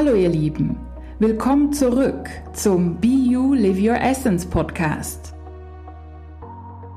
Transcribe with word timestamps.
Hallo 0.00 0.14
ihr 0.14 0.28
Lieben, 0.28 0.76
willkommen 1.18 1.72
zurück 1.72 2.30
zum 2.52 3.00
Be 3.00 3.08
You 3.08 3.52
Live 3.54 3.80
Your 3.80 4.00
Essence 4.00 4.46
Podcast. 4.46 5.34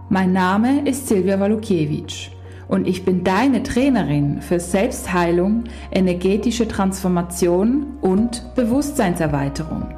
Mein 0.09 0.33
Name 0.33 0.87
ist 0.87 1.07
Silvia 1.07 1.39
Walukiewicz 1.39 2.29
und 2.67 2.87
ich 2.87 3.03
bin 3.03 3.23
deine 3.23 3.63
Trainerin 3.63 4.39
für 4.39 4.59
Selbstheilung, 4.59 5.63
energetische 5.89 6.67
Transformation 6.67 7.87
und 8.01 8.53
Bewusstseinserweiterung. 8.53 9.95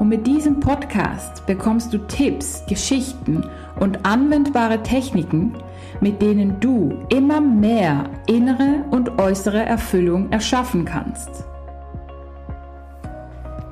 Und 0.00 0.08
mit 0.08 0.26
diesem 0.26 0.58
Podcast 0.58 1.46
bekommst 1.46 1.94
du 1.94 1.98
Tipps, 1.98 2.66
Geschichten 2.66 3.44
und 3.78 4.04
anwendbare 4.04 4.82
Techniken, 4.82 5.54
mit 6.00 6.20
denen 6.22 6.58
du 6.60 7.04
immer 7.08 7.40
mehr 7.40 8.04
innere 8.26 8.84
und 8.90 9.20
äußere 9.20 9.64
Erfüllung 9.64 10.30
erschaffen 10.30 10.84
kannst. 10.84 11.44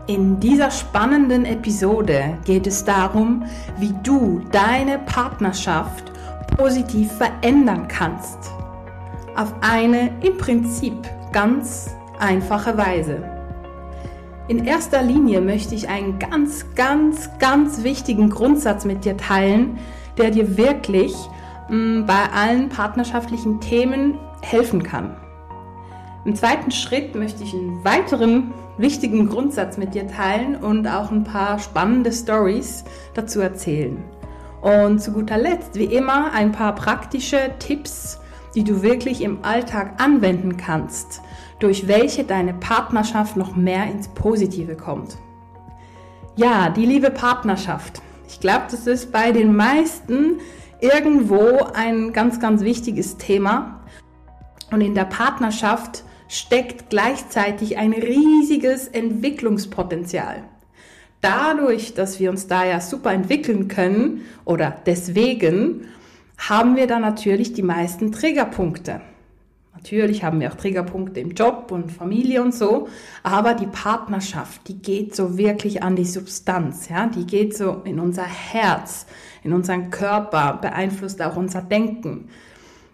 In 0.06 0.40
dieser 0.40 0.70
spannenden 0.70 1.44
Episode 1.44 2.36
geht 2.44 2.66
es 2.66 2.84
darum, 2.84 3.44
wie 3.78 3.94
du 4.02 4.42
deine 4.50 4.98
Partnerschaft 4.98 6.10
positiv 6.56 7.12
verändern 7.12 7.86
kannst. 7.86 8.38
Auf 9.36 9.54
eine 9.60 10.10
im 10.22 10.36
Prinzip 10.36 10.94
ganz 11.32 11.94
einfache 12.18 12.76
Weise. 12.76 13.22
In 14.48 14.64
erster 14.64 15.00
Linie 15.00 15.40
möchte 15.40 15.76
ich 15.76 15.88
einen 15.88 16.18
ganz, 16.18 16.66
ganz, 16.74 17.30
ganz 17.38 17.84
wichtigen 17.84 18.30
Grundsatz 18.30 18.84
mit 18.84 19.04
dir 19.04 19.16
teilen, 19.16 19.78
der 20.18 20.32
dir 20.32 20.56
wirklich 20.56 21.14
bei 21.70 22.28
allen 22.34 22.68
partnerschaftlichen 22.68 23.60
Themen 23.60 24.18
helfen 24.42 24.82
kann. 24.82 25.16
Im 26.24 26.34
zweiten 26.34 26.72
Schritt 26.72 27.14
möchte 27.14 27.44
ich 27.44 27.54
einen 27.54 27.84
weiteren 27.84 28.52
wichtigen 28.76 29.28
Grundsatz 29.28 29.76
mit 29.78 29.94
dir 29.94 30.08
teilen 30.08 30.56
und 30.56 30.86
auch 30.88 31.12
ein 31.12 31.22
paar 31.22 31.58
spannende 31.58 32.12
Stories 32.12 32.84
dazu 33.14 33.40
erzählen. 33.40 34.02
Und 34.60 35.00
zu 35.00 35.12
guter 35.12 35.38
Letzt, 35.38 35.76
wie 35.76 35.84
immer, 35.84 36.32
ein 36.32 36.52
paar 36.52 36.74
praktische 36.74 37.52
Tipps, 37.60 38.18
die 38.54 38.64
du 38.64 38.82
wirklich 38.82 39.22
im 39.22 39.44
Alltag 39.44 40.02
anwenden 40.02 40.56
kannst, 40.56 41.22
durch 41.60 41.86
welche 41.86 42.24
deine 42.24 42.52
Partnerschaft 42.52 43.36
noch 43.36 43.54
mehr 43.54 43.84
ins 43.84 44.08
Positive 44.08 44.74
kommt. 44.74 45.18
Ja, 46.36 46.68
die 46.68 46.84
liebe 46.86 47.10
Partnerschaft. 47.10 48.02
Ich 48.28 48.40
glaube, 48.40 48.64
das 48.70 48.86
ist 48.86 49.12
bei 49.12 49.32
den 49.32 49.54
meisten 49.54 50.40
irgendwo 50.80 51.64
ein 51.74 52.12
ganz, 52.12 52.40
ganz 52.40 52.62
wichtiges 52.62 53.16
Thema. 53.16 53.80
Und 54.70 54.80
in 54.80 54.94
der 54.94 55.04
Partnerschaft 55.04 56.04
steckt 56.28 56.90
gleichzeitig 56.90 57.76
ein 57.76 57.92
riesiges 57.92 58.88
Entwicklungspotenzial. 58.88 60.44
Dadurch, 61.20 61.94
dass 61.94 62.20
wir 62.20 62.30
uns 62.30 62.46
da 62.46 62.64
ja 62.64 62.80
super 62.80 63.12
entwickeln 63.12 63.68
können 63.68 64.22
oder 64.44 64.74
deswegen, 64.86 65.86
haben 66.38 66.76
wir 66.76 66.86
da 66.86 66.98
natürlich 66.98 67.52
die 67.52 67.62
meisten 67.62 68.12
Triggerpunkte. 68.12 69.02
Natürlich 69.82 70.22
haben 70.22 70.40
wir 70.40 70.52
auch 70.52 70.56
Triggerpunkte 70.56 71.20
im 71.20 71.30
Job 71.30 71.68
und 71.72 71.90
Familie 71.90 72.42
und 72.42 72.54
so, 72.54 72.88
aber 73.22 73.54
die 73.54 73.66
Partnerschaft, 73.66 74.68
die 74.68 74.76
geht 74.76 75.16
so 75.16 75.38
wirklich 75.38 75.82
an 75.82 75.96
die 75.96 76.04
Substanz, 76.04 76.90
ja, 76.90 77.06
die 77.06 77.26
geht 77.26 77.56
so 77.56 77.80
in 77.84 77.98
unser 77.98 78.26
Herz, 78.26 79.06
in 79.42 79.54
unseren 79.54 79.90
Körper, 79.90 80.58
beeinflusst 80.60 81.22
auch 81.22 81.36
unser 81.36 81.62
Denken. 81.62 82.28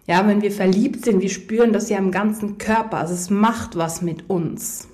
Ja, 0.07 0.25
wenn 0.25 0.41
wir 0.41 0.51
verliebt 0.51 1.03
sind, 1.03 1.21
wir 1.21 1.29
spüren 1.29 1.73
das 1.73 1.89
ja 1.89 1.97
im 1.97 2.11
ganzen 2.11 2.57
Körper, 2.57 2.99
also 2.99 3.13
es 3.13 3.29
macht 3.29 3.75
was 3.75 4.01
mit 4.01 4.29
uns. 4.29 4.87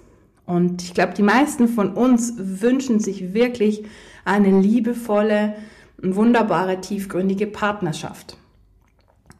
Und 0.47 0.81
ich 0.81 0.95
glaube, 0.95 1.13
die 1.13 1.21
meisten 1.21 1.67
von 1.67 1.93
uns 1.93 2.33
wünschen 2.37 2.99
sich 2.99 3.35
wirklich 3.35 3.83
eine 4.25 4.59
liebevolle, 4.59 5.53
wunderbare, 6.01 6.81
tiefgründige 6.81 7.45
Partnerschaft. 7.45 8.37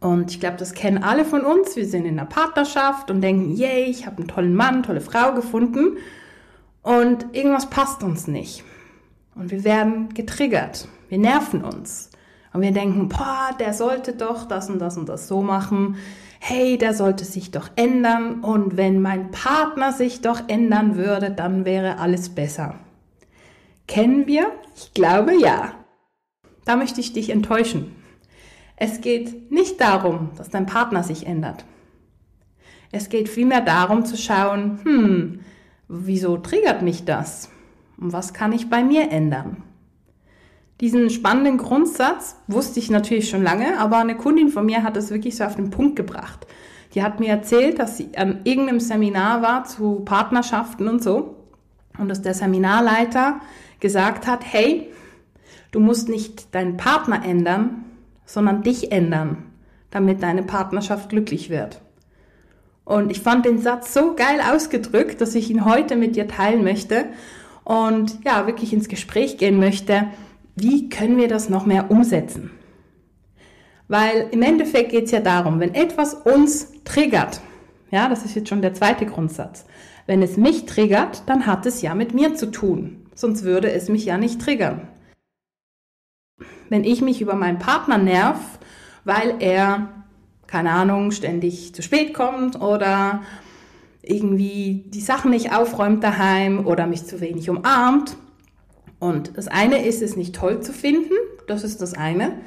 Und 0.04 0.32
ich 0.32 0.42
glaube, 0.42 0.58
das 0.58 0.74
kennen 0.74 1.02
alle 1.02 1.24
von 1.24 1.46
uns. 1.46 1.78
Wir 1.78 1.86
sind 1.86 2.04
in 2.04 2.20
einer 2.20 2.28
Partnerschaft 2.28 3.10
und 3.10 3.22
denken, 3.22 3.56
yay, 3.56 3.86
ich 3.86 4.06
habe 4.06 4.18
einen 4.18 4.28
tollen 4.28 4.54
Mann, 4.54 4.84
tolle 4.84 5.00
Frau 5.00 5.34
gefunden. 5.34 5.96
Und 6.82 7.28
irgendwas 7.32 7.70
passt 7.70 8.04
uns 8.04 8.28
nicht. 8.28 8.66
Und 9.34 9.50
wir 9.50 9.64
werden 9.64 10.14
getriggert. 10.14 10.90
Wir 11.08 11.20
nerven 11.20 11.64
uns. 11.64 12.10
Und 12.52 12.64
wir 12.64 12.74
denken, 12.74 13.08
boah, 13.08 13.52
der 13.58 13.74
sollte 13.74 14.12
doch 14.12 14.46
das 14.46 14.70
und 14.70 14.80
das 14.80 14.98
und 14.98 15.08
das 15.08 15.30
so 15.30 15.42
machen. 15.42 15.96
Hey, 16.40 16.78
der 16.78 16.94
sollte 16.94 17.24
sich 17.24 17.52
doch 17.52 17.70
ändern. 17.78 18.42
Und 18.42 18.76
wenn 18.76 19.02
mein 19.02 19.32
Partner 19.32 19.94
sich 19.94 20.20
doch 20.20 20.50
ändern 20.50 20.98
würde, 20.98 21.32
dann 21.32 21.64
wäre 21.64 22.00
alles 22.00 22.28
besser. 22.28 22.76
Kennen 23.88 24.28
wir? 24.28 24.52
Ich 24.76 24.94
glaube 24.94 25.34
ja. 25.34 25.72
Da 26.66 26.76
möchte 26.76 27.00
ich 27.00 27.14
dich 27.14 27.30
enttäuschen. 27.30 28.03
Es 28.76 29.02
geht 29.02 29.52
nicht 29.52 29.80
darum, 29.80 30.32
dass 30.38 30.50
dein 30.50 30.66
Partner 30.66 31.04
sich 31.04 31.26
ändert. 31.26 31.66
Es 32.92 33.10
geht 33.10 33.30
vielmehr 33.30 33.62
darum 33.62 34.06
zu 34.06 34.18
schauen, 34.18 34.80
hm, 34.84 35.40
wieso 35.88 36.38
triggert 36.38 36.82
mich 36.82 37.06
das? 37.06 37.50
Und 37.98 38.14
was 38.14 38.34
kann 38.34 38.52
ich 38.52 38.70
bei 38.70 38.84
mir 38.84 39.12
ändern? 39.12 39.64
Diesen 40.82 41.10
spannenden 41.10 41.58
Grundsatz 41.58 42.36
wusste 42.48 42.80
ich 42.80 42.90
natürlich 42.90 43.30
schon 43.30 43.44
lange, 43.44 43.80
aber 43.80 43.98
eine 43.98 44.18
Kundin 44.18 44.50
von 44.50 44.66
mir 44.66 44.84
hat 44.84 44.98
es 44.98 45.12
wirklich 45.12 45.38
so 45.38 45.44
auf 45.44 45.56
den 45.56 45.70
Punkt 45.70 45.96
gebracht. 45.96 46.46
Die 46.94 47.02
hat 47.02 47.20
mir 47.20 47.30
erzählt, 47.30 47.80
dass 47.80 47.98
sie 47.98 48.10
an 48.18 48.42
irgendeinem 48.44 48.80
Seminar 48.80 49.42
war 49.42 49.64
zu 49.64 50.02
Partnerschaften 50.02 50.88
und 50.88 51.02
so 51.02 51.38
und 51.98 52.10
dass 52.10 52.22
der 52.22 52.34
Seminarleiter 52.34 53.40
gesagt 53.80 54.28
hat, 54.28 54.42
hey, 54.44 54.90
du 55.72 55.80
musst 55.80 56.10
nicht 56.10 56.54
deinen 56.54 56.78
Partner 56.78 57.24
ändern, 57.24 57.86
sondern 58.26 58.64
dich 58.64 58.92
ändern, 58.92 59.44
damit 59.92 60.24
deine 60.24 60.44
Partnerschaft 60.44 61.10
glücklich 61.10 61.50
wird. 61.50 61.82
Und 62.86 63.12
ich 63.12 63.22
fand 63.22 63.46
den 63.46 63.62
Satz 63.62 63.94
so 63.94 64.16
geil 64.16 64.42
ausgedrückt, 64.42 65.22
dass 65.22 65.36
ich 65.36 65.50
ihn 65.50 65.66
heute 65.66 65.96
mit 65.96 66.16
dir 66.16 66.28
teilen 66.28 66.64
möchte 66.64 67.06
und 67.64 68.20
ja, 68.26 68.46
wirklich 68.46 68.74
ins 68.74 68.90
Gespräch 68.90 69.38
gehen 69.38 69.60
möchte, 69.60 70.08
wie 70.56 70.90
können 70.90 71.18
wir 71.18 71.28
das 71.28 71.50
noch 71.50 71.66
mehr 71.66 71.90
umsetzen? 71.90 72.52
Weil 73.88 74.28
im 74.32 74.42
Endeffekt 74.42 74.92
geht 74.92 75.06
es 75.06 75.12
ja 75.12 75.20
darum, 75.20 75.60
wenn 75.60 75.74
etwas 75.74 76.14
uns 76.14 76.72
triggert, 76.84 77.42
ja, 77.92 78.10
das 78.10 78.26
ist 78.26 78.36
jetzt 78.36 78.50
schon 78.50 78.62
der 78.62 78.74
zweite 78.74 79.06
Grundsatz, 79.06 79.66
wenn 80.08 80.22
es 80.22 80.36
mich 80.36 80.66
triggert, 80.66 81.24
dann 81.28 81.46
hat 81.46 81.66
es 81.66 81.82
ja 81.82 81.96
mit 81.96 82.14
mir 82.14 82.36
zu 82.36 82.52
tun, 82.52 83.06
sonst 83.16 83.44
würde 83.44 83.72
es 83.72 83.88
mich 83.88 84.06
ja 84.06 84.18
nicht 84.18 84.42
triggern 84.42 84.90
wenn 86.74 86.86
ich 86.86 87.04
mich 87.04 87.22
über 87.22 87.36
meinen 87.36 87.60
Partner 87.60 88.00
nerv, 88.00 88.40
weil 89.04 89.36
er, 89.38 89.90
keine 90.48 90.72
Ahnung, 90.72 91.12
ständig 91.12 91.76
zu 91.76 91.84
spät 91.84 92.16
kommt 92.16 92.60
oder 92.60 93.22
irgendwie 94.02 94.84
die 94.88 95.02
Sachen 95.02 95.30
nicht 95.30 95.54
aufräumt 95.54 96.04
daheim 96.04 96.66
oder 96.66 96.88
mich 96.88 97.06
zu 97.06 97.22
wenig 97.22 97.48
umarmt. 97.48 98.18
Und 98.98 99.38
das 99.38 99.48
eine 99.48 99.86
ist 99.86 100.02
es 100.02 100.16
nicht 100.16 100.34
toll 100.34 100.62
zu 100.62 100.74
finden, 100.74 101.14
das 101.46 101.64
ist 101.64 101.80
das 101.80 101.94
eine. 101.94 102.40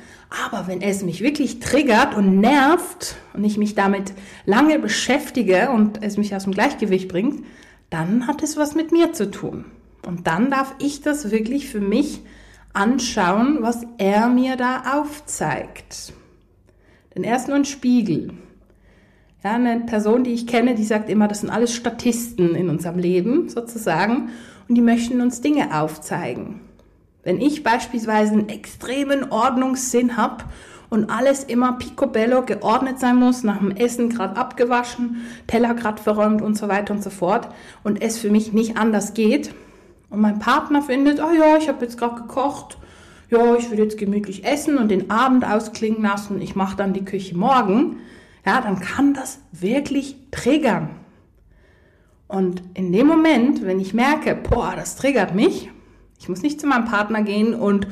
Aber 0.48 0.66
wenn 0.66 0.82
es 0.82 1.04
mich 1.04 1.20
wirklich 1.20 1.60
triggert 1.60 2.16
und 2.16 2.40
nervt 2.40 3.14
und 3.32 3.44
ich 3.44 3.58
mich 3.58 3.76
damit 3.76 4.12
lange 4.44 4.80
beschäftige 4.80 5.70
und 5.70 6.02
es 6.02 6.16
mich 6.16 6.34
aus 6.34 6.42
dem 6.42 6.52
Gleichgewicht 6.52 7.06
bringt, 7.06 7.44
dann 7.90 8.26
hat 8.26 8.42
es 8.42 8.56
was 8.56 8.74
mit 8.74 8.90
mir 8.90 9.12
zu 9.12 9.30
tun. 9.30 9.66
Und 10.04 10.26
dann 10.26 10.50
darf 10.50 10.74
ich 10.80 11.00
das 11.00 11.30
wirklich 11.30 11.68
für 11.68 11.80
mich 11.80 12.22
anschauen, 12.76 13.58
was 13.60 13.86
er 13.98 14.28
mir 14.28 14.56
da 14.56 14.98
aufzeigt. 14.98 16.12
Denn 17.14 17.24
er 17.24 17.36
ist 17.36 17.48
nur 17.48 17.56
ein 17.56 17.64
Spiegel. 17.64 18.34
Ja, 19.42 19.52
eine 19.52 19.80
Person, 19.80 20.24
die 20.24 20.32
ich 20.32 20.46
kenne, 20.46 20.74
die 20.74 20.84
sagt 20.84 21.08
immer, 21.08 21.28
das 21.28 21.40
sind 21.40 21.50
alles 21.50 21.74
Statisten 21.74 22.54
in 22.54 22.68
unserem 22.68 22.98
Leben 22.98 23.48
sozusagen 23.48 24.30
und 24.68 24.74
die 24.74 24.82
möchten 24.82 25.20
uns 25.20 25.40
Dinge 25.40 25.80
aufzeigen. 25.80 26.60
Wenn 27.22 27.40
ich 27.40 27.62
beispielsweise 27.62 28.32
einen 28.32 28.48
extremen 28.48 29.30
Ordnungssinn 29.30 30.16
habe 30.16 30.44
und 30.90 31.10
alles 31.10 31.44
immer 31.44 31.72
picobello 31.72 32.42
geordnet 32.42 33.00
sein 33.00 33.16
muss, 33.16 33.42
nach 33.42 33.58
dem 33.58 33.70
Essen 33.70 34.10
gerade 34.10 34.36
abgewaschen, 34.36 35.22
Teller 35.46 35.74
gerade 35.74 36.02
verräumt 36.02 36.42
und 36.42 36.58
so 36.58 36.68
weiter 36.68 36.92
und 36.92 37.02
so 37.02 37.10
fort 37.10 37.48
und 37.82 38.02
es 38.02 38.18
für 38.18 38.30
mich 38.30 38.52
nicht 38.52 38.76
anders 38.76 39.14
geht, 39.14 39.54
und 40.10 40.20
mein 40.20 40.38
Partner 40.38 40.82
findet, 40.82 41.20
oh 41.20 41.32
ja, 41.32 41.56
ich 41.56 41.68
habe 41.68 41.84
jetzt 41.84 41.98
gerade 41.98 42.22
gekocht, 42.22 42.78
ja, 43.30 43.56
ich 43.56 43.70
will 43.70 43.78
jetzt 43.78 43.98
gemütlich 43.98 44.44
essen 44.44 44.78
und 44.78 44.88
den 44.88 45.10
Abend 45.10 45.44
ausklingen 45.44 46.02
lassen, 46.02 46.40
ich 46.40 46.54
mache 46.54 46.76
dann 46.76 46.92
die 46.92 47.04
Küche 47.04 47.36
morgen, 47.36 47.98
ja, 48.44 48.60
dann 48.60 48.80
kann 48.80 49.14
das 49.14 49.40
wirklich 49.52 50.16
triggern. 50.30 50.90
Und 52.28 52.62
in 52.74 52.92
dem 52.92 53.06
Moment, 53.06 53.64
wenn 53.64 53.80
ich 53.80 53.94
merke, 53.94 54.34
boah, 54.34 54.74
das 54.76 54.96
triggert 54.96 55.34
mich, 55.34 55.70
ich 56.18 56.28
muss 56.28 56.42
nicht 56.42 56.60
zu 56.60 56.66
meinem 56.66 56.86
Partner 56.86 57.22
gehen 57.22 57.54
und 57.54 57.86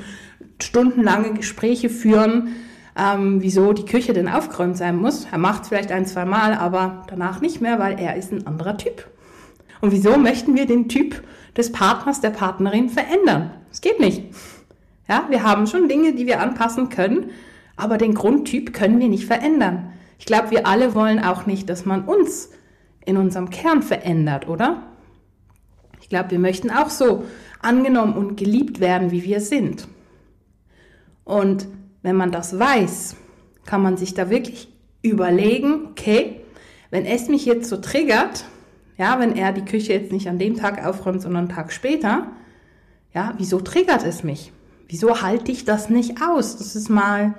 stundenlange 0.61 1.35
Gespräche 1.35 1.89
führen, 1.89 2.55
ähm, 2.97 3.43
wieso 3.43 3.73
die 3.73 3.85
Küche 3.85 4.13
denn 4.13 4.29
aufgeräumt 4.29 4.77
sein 4.77 4.97
muss. 4.97 5.27
Er 5.31 5.39
macht 5.39 5.67
vielleicht 5.67 5.91
ein, 5.91 6.07
zwei 6.07 6.25
Mal, 6.25 6.55
aber 6.55 7.05
danach 7.09 7.41
nicht 7.41 7.61
mehr, 7.61 7.79
weil 7.79 7.99
er 7.99 8.17
ist 8.17 8.33
ein 8.33 8.47
anderer 8.47 8.77
Typ. 8.77 9.09
Und 9.85 9.93
wieso 9.93 10.17
möchten 10.17 10.55
wir 10.55 10.65
den 10.65 10.89
Typ 10.89 11.23
des 11.59 11.71
Partners, 11.71 12.23
der 12.23 12.31
Partnerin 12.31 12.89
verändern? 12.89 13.51
Es 13.71 13.83
geht 13.83 14.01
nicht. 14.01 14.23
Ja, 15.07 15.27
wir 15.29 15.43
haben 15.43 15.67
schon 15.67 15.91
Dinge, 15.91 16.15
die 16.15 16.27
wir 16.27 16.41
anpassen 16.41 16.89
können, 16.89 17.33
aber 17.77 17.99
den 17.99 18.15
Grundtyp 18.15 18.73
können 18.73 18.99
wir 18.99 19.09
nicht 19.09 19.27
verändern. 19.27 19.93
Ich 20.19 20.25
glaube, 20.25 20.53
wir 20.53 20.67
alle 20.67 20.95
wollen 20.95 21.23
auch 21.23 21.45
nicht, 21.45 21.69
dass 21.69 21.85
man 21.85 22.07
uns 22.07 22.49
in 23.05 23.19
unserem 23.19 23.51
Kern 23.51 23.83
verändert, 23.83 24.49
oder? 24.49 24.85
Ich 26.01 26.09
glaube, 26.09 26.31
wir 26.31 26.39
möchten 26.39 26.71
auch 26.71 26.89
so 26.89 27.25
angenommen 27.61 28.15
und 28.15 28.39
geliebt 28.39 28.81
werden, 28.81 29.11
wie 29.11 29.25
wir 29.25 29.43
sind. 29.43 29.87
Und 31.25 31.69
wenn 32.01 32.17
man 32.17 32.33
das 32.33 32.59
weiß, 32.59 33.17
kann 33.67 33.83
man 33.83 33.99
sich 33.99 34.15
da 34.15 34.31
wirklich 34.31 34.73
überlegen, 35.03 35.89
okay, 35.91 36.41
wenn 36.89 37.05
es 37.05 37.29
mich 37.29 37.45
jetzt 37.45 37.69
so 37.69 37.77
triggert, 37.77 38.47
ja, 38.96 39.19
wenn 39.19 39.37
er 39.37 39.52
die 39.52 39.64
Küche 39.64 39.93
jetzt 39.93 40.12
nicht 40.12 40.29
an 40.29 40.38
dem 40.38 40.56
Tag 40.56 40.85
aufräumt, 40.85 41.23
sondern 41.23 41.46
einen 41.46 41.55
Tag 41.55 41.73
später, 41.73 42.29
ja, 43.12 43.35
wieso 43.38 43.61
triggert 43.61 44.05
es 44.05 44.25
mich? 44.25 44.52
Wieso 44.88 45.23
halte 45.23 45.50
ich 45.50 45.64
das 45.64 45.88
nicht 45.88 46.23
aus, 46.23 46.56
dass 46.56 46.75
es 46.75 46.88
mal 46.88 47.35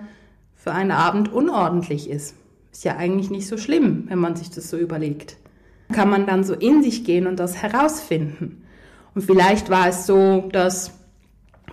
für 0.56 0.72
einen 0.72 0.92
Abend 0.92 1.32
unordentlich 1.32 2.10
ist? 2.10 2.36
Ist 2.72 2.84
ja 2.84 2.98
eigentlich 2.98 3.30
nicht 3.30 3.48
so 3.48 3.58
schlimm, 3.58 4.06
wenn 4.08 4.20
man 4.20 4.36
sich 4.36 4.50
das 4.50 4.70
so 4.70 4.78
überlegt. 4.78 5.38
Kann 5.94 6.10
man 6.10 6.26
dann 6.26 6.44
so 6.44 6.54
in 6.54 6.82
sich 6.82 7.04
gehen 7.04 7.28
und 7.28 7.40
das 7.40 7.62
herausfinden. 7.62 8.64
Und 9.14 9.22
vielleicht 9.22 9.70
war 9.70 9.88
es 9.88 10.06
so, 10.06 10.50
dass 10.52 10.92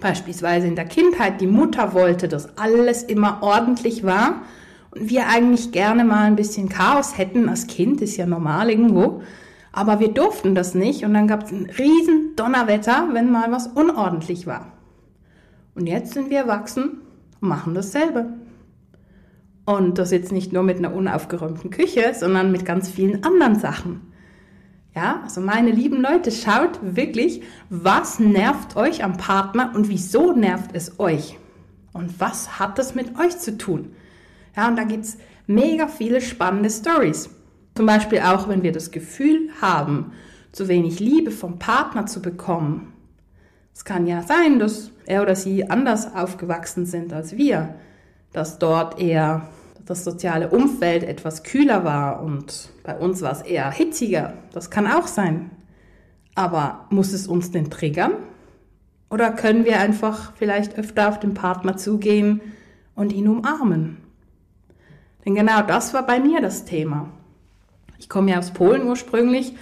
beispielsweise 0.00 0.66
in 0.66 0.76
der 0.76 0.84
Kindheit 0.84 1.40
die 1.40 1.46
Mutter 1.46 1.94
wollte, 1.94 2.28
dass 2.28 2.58
alles 2.58 3.02
immer 3.02 3.42
ordentlich 3.42 4.04
war 4.04 4.42
und 4.90 5.08
wir 5.08 5.28
eigentlich 5.28 5.72
gerne 5.72 6.04
mal 6.04 6.24
ein 6.24 6.36
bisschen 6.36 6.68
Chaos 6.68 7.16
hätten. 7.18 7.48
Als 7.48 7.66
Kind 7.66 8.00
ist 8.02 8.16
ja 8.16 8.26
normal 8.26 8.70
irgendwo. 8.70 9.22
Aber 9.72 10.00
wir 10.00 10.12
durften 10.12 10.54
das 10.54 10.74
nicht 10.74 11.04
und 11.04 11.14
dann 11.14 11.26
gab 11.26 11.44
es 11.44 11.50
ein 11.50 11.66
riesen 11.66 12.36
Donnerwetter, 12.36 13.08
wenn 13.12 13.32
mal 13.32 13.50
was 13.50 13.68
unordentlich 13.68 14.46
war. 14.46 14.72
Und 15.74 15.86
jetzt 15.86 16.12
sind 16.12 16.28
wir 16.28 16.40
erwachsen 16.40 17.00
und 17.40 17.48
machen 17.48 17.74
dasselbe. 17.74 18.34
Und 19.64 19.98
das 19.98 20.10
jetzt 20.10 20.32
nicht 20.32 20.52
nur 20.52 20.62
mit 20.62 20.78
einer 20.78 20.94
unaufgeräumten 20.94 21.70
Küche, 21.70 22.12
sondern 22.14 22.52
mit 22.52 22.66
ganz 22.66 22.90
vielen 22.90 23.24
anderen 23.24 23.58
Sachen. 23.58 24.12
Ja, 24.94 25.20
also 25.22 25.40
meine 25.40 25.70
lieben 25.70 26.02
Leute, 26.02 26.30
schaut 26.30 26.78
wirklich, 26.82 27.42
was 27.70 28.18
nervt 28.18 28.76
euch 28.76 29.02
am 29.02 29.16
Partner 29.16 29.72
und 29.74 29.88
wieso 29.88 30.32
nervt 30.32 30.70
es 30.74 31.00
euch? 31.00 31.38
Und 31.94 32.20
was 32.20 32.58
hat 32.58 32.78
das 32.78 32.94
mit 32.94 33.18
euch 33.18 33.38
zu 33.38 33.56
tun? 33.56 33.94
Ja, 34.54 34.68
und 34.68 34.76
da 34.76 34.84
gibt's 34.84 35.16
mega 35.46 35.88
viele 35.88 36.20
spannende 36.20 36.68
Stories. 36.68 37.30
Zum 37.74 37.86
Beispiel 37.86 38.20
auch, 38.20 38.48
wenn 38.48 38.62
wir 38.62 38.72
das 38.72 38.90
Gefühl 38.90 39.48
haben, 39.60 40.12
zu 40.52 40.68
wenig 40.68 41.00
Liebe 41.00 41.30
vom 41.30 41.58
Partner 41.58 42.06
zu 42.06 42.20
bekommen. 42.20 42.92
Es 43.74 43.84
kann 43.84 44.06
ja 44.06 44.22
sein, 44.22 44.58
dass 44.58 44.90
er 45.06 45.22
oder 45.22 45.34
sie 45.34 45.70
anders 45.70 46.14
aufgewachsen 46.14 46.84
sind 46.84 47.12
als 47.12 47.36
wir, 47.36 47.74
dass 48.32 48.58
dort 48.58 49.00
eher 49.00 49.48
das 49.86 50.04
soziale 50.04 50.50
Umfeld 50.50 51.02
etwas 51.02 51.42
kühler 51.42 51.84
war 51.84 52.22
und 52.22 52.68
bei 52.84 52.96
uns 52.96 53.22
war 53.22 53.32
es 53.32 53.42
eher 53.42 53.70
hitziger. 53.70 54.34
Das 54.52 54.70
kann 54.70 54.86
auch 54.86 55.06
sein. 55.06 55.50
Aber 56.34 56.86
muss 56.90 57.12
es 57.12 57.26
uns 57.26 57.50
denn 57.50 57.70
triggern? 57.70 58.12
Oder 59.10 59.30
können 59.30 59.64
wir 59.64 59.80
einfach 59.80 60.32
vielleicht 60.36 60.78
öfter 60.78 61.08
auf 61.08 61.18
den 61.18 61.34
Partner 61.34 61.76
zugehen 61.76 62.40
und 62.94 63.12
ihn 63.12 63.28
umarmen? 63.28 63.98
Denn 65.24 65.34
genau 65.34 65.62
das 65.62 65.92
war 65.92 66.06
bei 66.06 66.20
mir 66.20 66.40
das 66.40 66.64
Thema. 66.64 67.10
Ich 68.02 68.08
komme 68.08 68.32
ja 68.32 68.40
aus 68.40 68.50
Polen 68.50 68.88
ursprünglich 68.88 69.54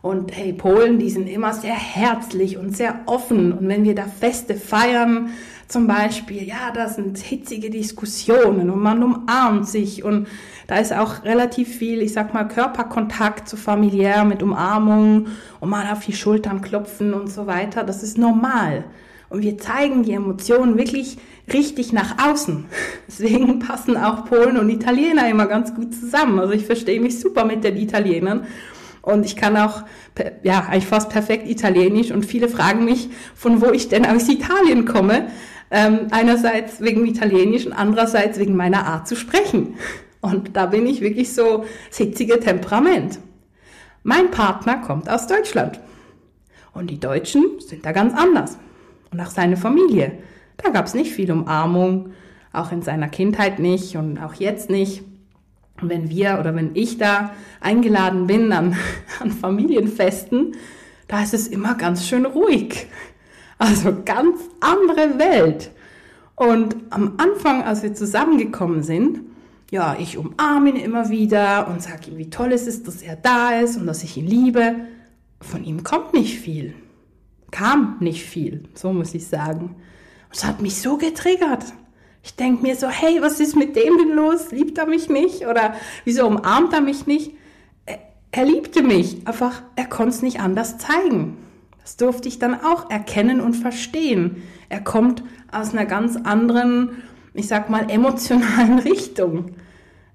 und 0.00 0.34
hey, 0.34 0.54
Polen, 0.54 0.98
die 0.98 1.10
sind 1.10 1.26
immer 1.28 1.52
sehr 1.52 1.74
herzlich 1.74 2.56
und 2.56 2.74
sehr 2.74 3.00
offen. 3.04 3.52
Und 3.52 3.68
wenn 3.68 3.84
wir 3.84 3.94
da 3.94 4.06
Feste 4.06 4.54
feiern, 4.54 5.28
zum 5.68 5.86
Beispiel, 5.86 6.42
ja, 6.42 6.70
da 6.74 6.88
sind 6.88 7.18
hitzige 7.18 7.68
Diskussionen 7.68 8.70
und 8.70 8.80
man 8.80 9.02
umarmt 9.02 9.68
sich 9.68 10.04
und 10.04 10.26
da 10.68 10.76
ist 10.76 10.94
auch 10.94 11.22
relativ 11.24 11.68
viel, 11.68 12.00
ich 12.00 12.14
sag 12.14 12.32
mal, 12.32 12.48
Körperkontakt 12.48 13.46
so 13.46 13.58
familiär 13.58 14.24
mit 14.24 14.42
Umarmungen 14.42 15.26
und 15.60 15.68
mal 15.68 15.92
auf 15.92 16.02
die 16.02 16.14
Schultern 16.14 16.62
klopfen 16.62 17.12
und 17.12 17.28
so 17.30 17.46
weiter. 17.46 17.84
Das 17.84 18.02
ist 18.02 18.16
normal. 18.16 18.84
Und 19.28 19.42
wir 19.42 19.58
zeigen 19.58 20.02
die 20.02 20.12
Emotionen 20.12 20.78
wirklich 20.78 21.18
richtig 21.52 21.92
nach 21.92 22.28
außen. 22.28 22.66
Deswegen 23.08 23.58
passen 23.58 23.96
auch 23.96 24.26
Polen 24.26 24.58
und 24.58 24.68
Italiener 24.68 25.28
immer 25.28 25.46
ganz 25.46 25.74
gut 25.74 25.94
zusammen. 25.94 26.38
Also 26.38 26.52
ich 26.52 26.66
verstehe 26.66 27.00
mich 27.00 27.20
super 27.20 27.44
mit 27.44 27.64
den 27.64 27.76
Italienern. 27.76 28.46
Und 29.02 29.26
ich 29.26 29.34
kann 29.34 29.56
auch, 29.56 29.82
ja, 30.44 30.60
eigentlich 30.68 30.86
fast 30.86 31.10
perfekt 31.10 31.48
Italienisch. 31.48 32.12
Und 32.12 32.24
viele 32.24 32.48
fragen 32.48 32.84
mich, 32.84 33.08
von 33.34 33.60
wo 33.60 33.70
ich 33.70 33.88
denn 33.88 34.06
aus 34.06 34.28
Italien 34.28 34.84
komme. 34.84 35.28
Ähm, 35.70 36.08
einerseits 36.10 36.80
wegen 36.80 37.06
Italienisch 37.06 37.66
und 37.66 37.72
andererseits 37.72 38.38
wegen 38.38 38.54
meiner 38.54 38.86
Art 38.86 39.08
zu 39.08 39.16
sprechen. 39.16 39.74
Und 40.20 40.56
da 40.56 40.66
bin 40.66 40.86
ich 40.86 41.00
wirklich 41.00 41.32
so 41.32 41.64
sitzige 41.90 42.38
Temperament. 42.38 43.18
Mein 44.04 44.30
Partner 44.30 44.78
kommt 44.78 45.08
aus 45.08 45.26
Deutschland. 45.26 45.80
Und 46.74 46.90
die 46.90 47.00
Deutschen 47.00 47.44
sind 47.58 47.84
da 47.84 47.92
ganz 47.92 48.14
anders. 48.14 48.58
Und 49.10 49.20
auch 49.20 49.30
seine 49.30 49.56
Familie. 49.56 50.12
Da 50.62 50.70
gab 50.70 50.86
es 50.86 50.94
nicht 50.94 51.12
viel 51.12 51.30
Umarmung, 51.30 52.12
auch 52.52 52.72
in 52.72 52.82
seiner 52.82 53.08
Kindheit 53.08 53.58
nicht 53.58 53.96
und 53.96 54.18
auch 54.18 54.34
jetzt 54.34 54.70
nicht. 54.70 55.02
Und 55.80 55.88
wenn 55.88 56.08
wir 56.08 56.38
oder 56.38 56.54
wenn 56.54 56.70
ich 56.74 56.98
da 56.98 57.32
eingeladen 57.60 58.26
bin 58.26 58.52
an, 58.52 58.76
an 59.20 59.30
Familienfesten, 59.30 60.56
da 61.08 61.22
ist 61.22 61.34
es 61.34 61.48
immer 61.48 61.74
ganz 61.74 62.06
schön 62.06 62.24
ruhig. 62.24 62.86
Also 63.58 63.94
ganz 64.04 64.40
andere 64.60 65.18
Welt. 65.18 65.70
Und 66.34 66.74
am 66.90 67.14
Anfang, 67.18 67.62
als 67.62 67.82
wir 67.82 67.94
zusammengekommen 67.94 68.82
sind, 68.82 69.20
ja, 69.70 69.96
ich 69.98 70.18
umarme 70.18 70.70
ihn 70.70 70.76
immer 70.76 71.08
wieder 71.08 71.68
und 71.68 71.82
sage 71.82 72.10
ihm, 72.10 72.18
wie 72.18 72.30
toll 72.30 72.52
es 72.52 72.66
ist, 72.66 72.86
dass 72.86 73.02
er 73.02 73.16
da 73.16 73.58
ist 73.60 73.76
und 73.76 73.86
dass 73.86 74.02
ich 74.02 74.16
ihn 74.16 74.26
liebe. 74.26 74.74
Von 75.40 75.64
ihm 75.64 75.82
kommt 75.82 76.12
nicht 76.12 76.38
viel. 76.38 76.74
Kam 77.50 77.96
nicht 78.00 78.24
viel, 78.24 78.64
so 78.74 78.92
muss 78.92 79.14
ich 79.14 79.26
sagen. 79.26 79.76
Es 80.32 80.44
hat 80.44 80.62
mich 80.62 80.80
so 80.80 80.96
getriggert. 80.96 81.64
Ich 82.24 82.36
denke 82.36 82.62
mir 82.62 82.76
so, 82.76 82.88
hey, 82.88 83.20
was 83.20 83.40
ist 83.40 83.56
mit 83.56 83.76
dem 83.76 83.98
denn 83.98 84.16
los? 84.16 84.52
Liebt 84.52 84.78
er 84.78 84.86
mich 84.86 85.08
nicht? 85.08 85.46
Oder 85.46 85.74
wieso 86.04 86.26
umarmt 86.26 86.72
er 86.72 86.80
mich 86.80 87.06
nicht? 87.06 87.32
Er, 87.84 87.98
er 88.30 88.44
liebte 88.44 88.82
mich, 88.82 89.26
einfach 89.26 89.62
er 89.76 89.86
konnte 89.86 90.14
es 90.14 90.22
nicht 90.22 90.40
anders 90.40 90.78
zeigen. 90.78 91.36
Das 91.82 91.96
durfte 91.96 92.28
ich 92.28 92.38
dann 92.38 92.60
auch 92.60 92.90
erkennen 92.90 93.40
und 93.40 93.54
verstehen. 93.54 94.42
Er 94.68 94.80
kommt 94.80 95.24
aus 95.50 95.72
einer 95.72 95.84
ganz 95.84 96.16
anderen, 96.16 97.02
ich 97.34 97.48
sag 97.48 97.70
mal, 97.70 97.90
emotionalen 97.90 98.78
Richtung. 98.90 99.56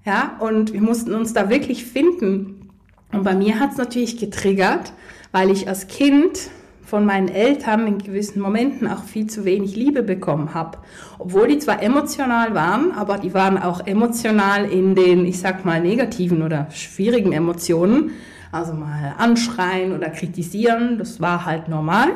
Ja, 0.04 0.36
und 0.40 0.72
wir 0.72 0.80
mussten 0.80 1.14
uns 1.14 1.34
da 1.34 1.50
wirklich 1.50 1.84
finden. 1.84 2.70
Und 3.12 3.22
bei 3.22 3.34
mir 3.34 3.60
hat 3.60 3.72
es 3.72 3.76
natürlich 3.76 4.18
getriggert, 4.18 4.92
weil 5.30 5.50
ich 5.50 5.68
als 5.68 5.88
Kind 5.88 6.50
von 6.88 7.04
meinen 7.04 7.28
Eltern 7.28 7.86
in 7.86 7.98
gewissen 7.98 8.40
Momenten 8.40 8.88
auch 8.88 9.04
viel 9.04 9.26
zu 9.26 9.44
wenig 9.44 9.76
Liebe 9.76 10.02
bekommen 10.02 10.54
habe. 10.54 10.78
Obwohl 11.18 11.48
die 11.48 11.58
zwar 11.58 11.82
emotional 11.82 12.54
waren, 12.54 12.92
aber 12.92 13.18
die 13.18 13.34
waren 13.34 13.58
auch 13.58 13.86
emotional 13.86 14.64
in 14.64 14.94
den, 14.94 15.26
ich 15.26 15.38
sag 15.38 15.66
mal, 15.66 15.82
negativen 15.82 16.42
oder 16.42 16.68
schwierigen 16.70 17.32
Emotionen. 17.32 18.12
Also 18.50 18.72
mal 18.72 19.14
anschreien 19.18 19.92
oder 19.92 20.08
kritisieren, 20.08 20.96
das 20.96 21.20
war 21.20 21.44
halt 21.44 21.68
normal. 21.68 22.08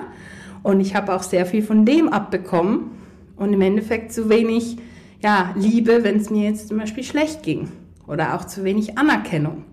Und 0.62 0.80
ich 0.80 0.94
habe 0.94 1.14
auch 1.14 1.22
sehr 1.22 1.44
viel 1.44 1.62
von 1.62 1.84
dem 1.84 2.08
abbekommen 2.08 2.92
und 3.36 3.52
im 3.52 3.60
Endeffekt 3.60 4.12
zu 4.12 4.30
wenig 4.30 4.78
ja, 5.20 5.54
Liebe, 5.54 6.02
wenn 6.02 6.16
es 6.16 6.30
mir 6.30 6.48
jetzt 6.48 6.68
zum 6.68 6.78
Beispiel 6.78 7.04
schlecht 7.04 7.42
ging 7.42 7.68
oder 8.06 8.34
auch 8.34 8.46
zu 8.46 8.64
wenig 8.64 8.96
Anerkennung. 8.96 9.64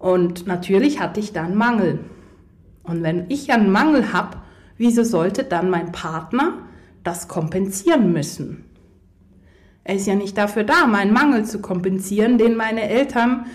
Und 0.00 0.48
natürlich 0.48 0.98
hatte 0.98 1.20
ich 1.20 1.32
dann 1.32 1.54
Mangel. 1.54 2.00
Und 2.86 3.02
wenn 3.02 3.26
ich 3.28 3.52
einen 3.52 3.70
Mangel 3.70 4.12
habe, 4.12 4.38
wieso 4.78 5.04
sollte 5.04 5.44
dann 5.44 5.70
mein 5.70 5.92
Partner 5.92 6.54
das 7.02 7.28
kompensieren 7.28 8.12
müssen? 8.12 8.64
Er 9.84 9.96
ist 9.96 10.06
ja 10.06 10.14
nicht 10.14 10.36
dafür 10.36 10.64
da, 10.64 10.86
meinen 10.86 11.12
Mangel 11.12 11.44
zu 11.44 11.60
kompensieren, 11.60 12.38
den 12.38 12.56
meine 12.56 12.88
Eltern 12.88 13.46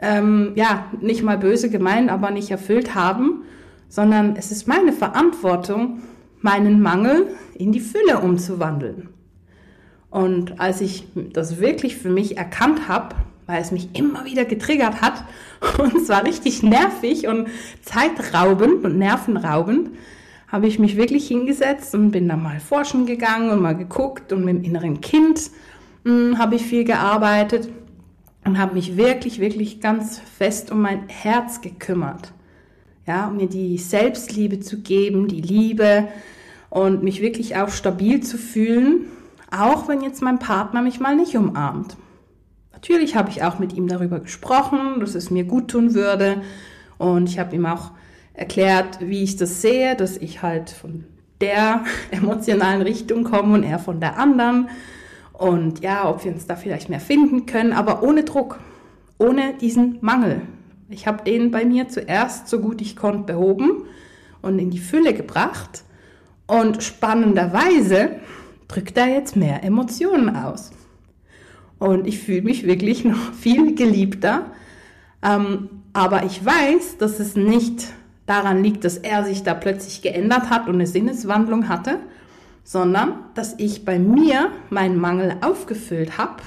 ähm, 0.00 0.52
ja, 0.54 0.86
nicht 1.00 1.22
mal 1.22 1.38
böse 1.38 1.70
gemeint, 1.70 2.10
aber 2.10 2.30
nicht 2.30 2.50
erfüllt 2.50 2.94
haben, 2.94 3.42
sondern 3.88 4.36
es 4.36 4.50
ist 4.50 4.66
meine 4.66 4.92
Verantwortung, 4.92 6.00
meinen 6.40 6.80
Mangel 6.80 7.28
in 7.54 7.72
die 7.72 7.80
Fülle 7.80 8.20
umzuwandeln. 8.20 9.10
Und 10.08 10.60
als 10.60 10.80
ich 10.80 11.06
das 11.32 11.60
wirklich 11.60 11.96
für 11.96 12.08
mich 12.08 12.36
erkannt 12.36 12.88
habe, 12.88 13.14
weil 13.50 13.60
es 13.60 13.72
mich 13.72 13.88
immer 13.94 14.24
wieder 14.24 14.44
getriggert 14.44 15.02
hat 15.02 15.24
und 15.78 15.94
es 15.94 16.08
war 16.08 16.24
richtig 16.24 16.62
nervig 16.62 17.26
und 17.26 17.48
zeitraubend 17.82 18.84
und 18.84 18.96
nervenraubend, 18.96 19.90
habe 20.48 20.66
ich 20.66 20.78
mich 20.78 20.96
wirklich 20.96 21.28
hingesetzt 21.28 21.94
und 21.94 22.10
bin 22.10 22.28
dann 22.28 22.42
mal 22.42 22.60
forschen 22.60 23.06
gegangen 23.06 23.50
und 23.50 23.60
mal 23.60 23.76
geguckt 23.76 24.32
und 24.32 24.44
mit 24.44 24.56
dem 24.56 24.64
inneren 24.64 25.00
Kind 25.00 25.50
hm, 26.04 26.38
habe 26.38 26.56
ich 26.56 26.62
viel 26.62 26.84
gearbeitet 26.84 27.68
und 28.44 28.58
habe 28.58 28.74
mich 28.74 28.96
wirklich, 28.96 29.40
wirklich 29.40 29.80
ganz 29.80 30.18
fest 30.18 30.70
um 30.72 30.80
mein 30.80 31.08
Herz 31.08 31.60
gekümmert. 31.60 32.32
Ja, 33.06 33.28
um 33.28 33.36
mir 33.36 33.48
die 33.48 33.78
Selbstliebe 33.78 34.60
zu 34.60 34.80
geben, 34.80 35.28
die 35.28 35.40
Liebe 35.40 36.08
und 36.68 37.02
mich 37.02 37.20
wirklich 37.20 37.56
auch 37.56 37.70
stabil 37.70 38.20
zu 38.20 38.38
fühlen, 38.38 39.06
auch 39.50 39.88
wenn 39.88 40.02
jetzt 40.02 40.22
mein 40.22 40.38
Partner 40.38 40.82
mich 40.82 41.00
mal 41.00 41.16
nicht 41.16 41.36
umarmt. 41.36 41.96
Natürlich 42.80 43.14
habe 43.14 43.28
ich 43.28 43.42
auch 43.42 43.58
mit 43.58 43.74
ihm 43.74 43.88
darüber 43.88 44.20
gesprochen, 44.20 45.00
dass 45.00 45.14
es 45.14 45.30
mir 45.30 45.44
gut 45.44 45.68
tun 45.68 45.94
würde 45.94 46.40
und 46.96 47.28
ich 47.28 47.38
habe 47.38 47.54
ihm 47.54 47.66
auch 47.66 47.90
erklärt, 48.32 49.00
wie 49.00 49.22
ich 49.22 49.36
das 49.36 49.60
sehe, 49.60 49.94
dass 49.96 50.16
ich 50.16 50.40
halt 50.40 50.70
von 50.70 51.04
der 51.42 51.84
emotionalen 52.10 52.80
Richtung 52.80 53.24
komme 53.24 53.52
und 53.52 53.64
er 53.64 53.78
von 53.78 54.00
der 54.00 54.18
anderen. 54.18 54.70
Und 55.34 55.80
ja, 55.80 56.08
ob 56.08 56.24
wir 56.24 56.32
uns 56.32 56.46
da 56.46 56.56
vielleicht 56.56 56.88
mehr 56.88 57.00
finden 57.00 57.44
können, 57.44 57.74
aber 57.74 58.02
ohne 58.02 58.24
Druck, 58.24 58.60
ohne 59.18 59.52
diesen 59.60 59.98
Mangel. 60.00 60.40
Ich 60.88 61.06
habe 61.06 61.22
den 61.22 61.50
bei 61.50 61.66
mir 61.66 61.90
zuerst 61.90 62.48
so 62.48 62.60
gut 62.60 62.80
ich 62.80 62.96
konnte 62.96 63.34
behoben 63.34 63.84
und 64.40 64.58
in 64.58 64.70
die 64.70 64.78
Fülle 64.78 65.12
gebracht. 65.12 65.84
Und 66.46 66.82
spannenderweise 66.82 68.20
drückt 68.68 68.96
er 68.96 69.08
jetzt 69.08 69.36
mehr 69.36 69.62
Emotionen 69.64 70.34
aus. 70.34 70.70
Und 71.80 72.06
ich 72.06 72.20
fühle 72.20 72.42
mich 72.42 72.64
wirklich 72.64 73.04
noch 73.04 73.32
viel 73.34 73.74
geliebter. 73.74 74.52
Ähm, 75.22 75.68
aber 75.92 76.24
ich 76.24 76.44
weiß, 76.44 76.98
dass 76.98 77.18
es 77.18 77.34
nicht 77.34 77.88
daran 78.26 78.62
liegt, 78.62 78.84
dass 78.84 78.96
er 78.96 79.24
sich 79.24 79.42
da 79.42 79.54
plötzlich 79.54 80.02
geändert 80.02 80.50
hat 80.50 80.68
und 80.68 80.74
eine 80.74 80.86
Sinneswandlung 80.86 81.68
hatte, 81.68 81.98
sondern 82.62 83.14
dass 83.34 83.56
ich 83.58 83.84
bei 83.84 83.98
mir 83.98 84.52
meinen 84.70 85.00
Mangel 85.00 85.36
aufgefüllt 85.40 86.16
habe, 86.16 86.42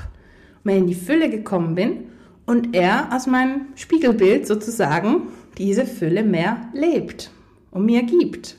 mehr 0.63 0.77
in 0.77 0.87
die 0.87 0.95
Fülle 0.95 1.29
gekommen 1.29 1.75
bin 1.75 2.05
und 2.45 2.73
er 2.73 3.13
aus 3.13 3.27
meinem 3.27 3.67
Spiegelbild 3.75 4.47
sozusagen 4.47 5.23
diese 5.57 5.85
Fülle 5.85 6.23
mehr 6.23 6.69
lebt 6.73 7.31
und 7.71 7.85
mir 7.85 8.03
gibt 8.03 8.57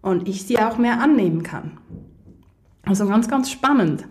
und 0.00 0.28
ich 0.28 0.44
sie 0.44 0.58
auch 0.58 0.78
mehr 0.78 1.00
annehmen 1.00 1.42
kann. 1.42 1.78
Also 2.84 3.08
ganz, 3.08 3.28
ganz 3.28 3.50
spannend. 3.50 4.04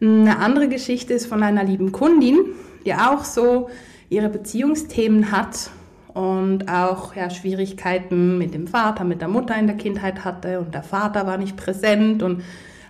Eine 0.00 0.38
andere 0.38 0.68
Geschichte 0.68 1.12
ist 1.12 1.26
von 1.26 1.42
einer 1.42 1.62
lieben 1.62 1.92
Kundin, 1.92 2.38
die 2.86 2.94
auch 2.94 3.24
so 3.24 3.68
ihre 4.08 4.30
Beziehungsthemen 4.30 5.30
hat 5.30 5.70
und 6.14 6.70
auch 6.70 7.14
ja, 7.14 7.28
Schwierigkeiten 7.28 8.38
mit 8.38 8.54
dem 8.54 8.66
Vater, 8.66 9.04
mit 9.04 9.20
der 9.20 9.28
Mutter 9.28 9.58
in 9.58 9.66
der 9.66 9.76
Kindheit 9.76 10.24
hatte 10.24 10.58
und 10.60 10.74
der 10.74 10.82
Vater 10.82 11.26
war 11.26 11.36
nicht 11.36 11.56
präsent 11.56 12.22
und 12.22 12.42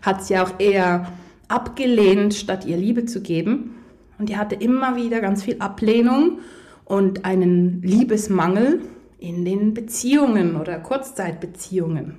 hat 0.02 0.24
sie 0.24 0.38
auch 0.38 0.60
eher 0.60 1.12
abgelehnt, 1.48 2.34
statt 2.34 2.64
ihr 2.64 2.76
Liebe 2.76 3.04
zu 3.06 3.20
geben. 3.20 3.74
Und 4.18 4.28
die 4.28 4.36
hatte 4.36 4.54
immer 4.54 4.94
wieder 4.94 5.20
ganz 5.20 5.42
viel 5.42 5.56
Ablehnung 5.58 6.38
und 6.84 7.24
einen 7.24 7.82
Liebesmangel 7.82 8.82
in 9.18 9.44
den 9.44 9.74
Beziehungen 9.74 10.56
oder 10.56 10.78
Kurzzeitbeziehungen. 10.78 12.18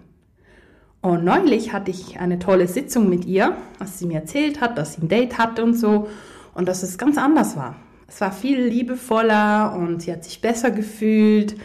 Und 1.02 1.24
neulich 1.24 1.74
hatte 1.74 1.90
ich 1.90 2.20
eine 2.20 2.38
tolle 2.38 2.68
Sitzung 2.68 3.10
mit 3.10 3.26
ihr, 3.26 3.58
was 3.80 3.98
sie 3.98 4.06
mir 4.06 4.20
erzählt 4.20 4.62
hat, 4.62 4.78
dass 4.78 4.94
sie 4.94 5.02
ein 5.02 5.08
Date 5.08 5.40
hatte 5.40 5.64
und 5.64 5.74
so 5.74 6.08
und 6.54 6.68
dass 6.68 6.84
es 6.84 6.98
ganz 6.98 7.18
anders 7.18 7.58
war. 7.58 7.76
Es 8.08 8.22
war 8.22 8.32
viel 8.32 8.62
liebevoller 8.62 9.76
und 9.76 10.04
sie 10.04 10.12
hat 10.12 10.24
sich 10.24 10.42
besser 10.42 10.70
gefühlt 10.70 11.56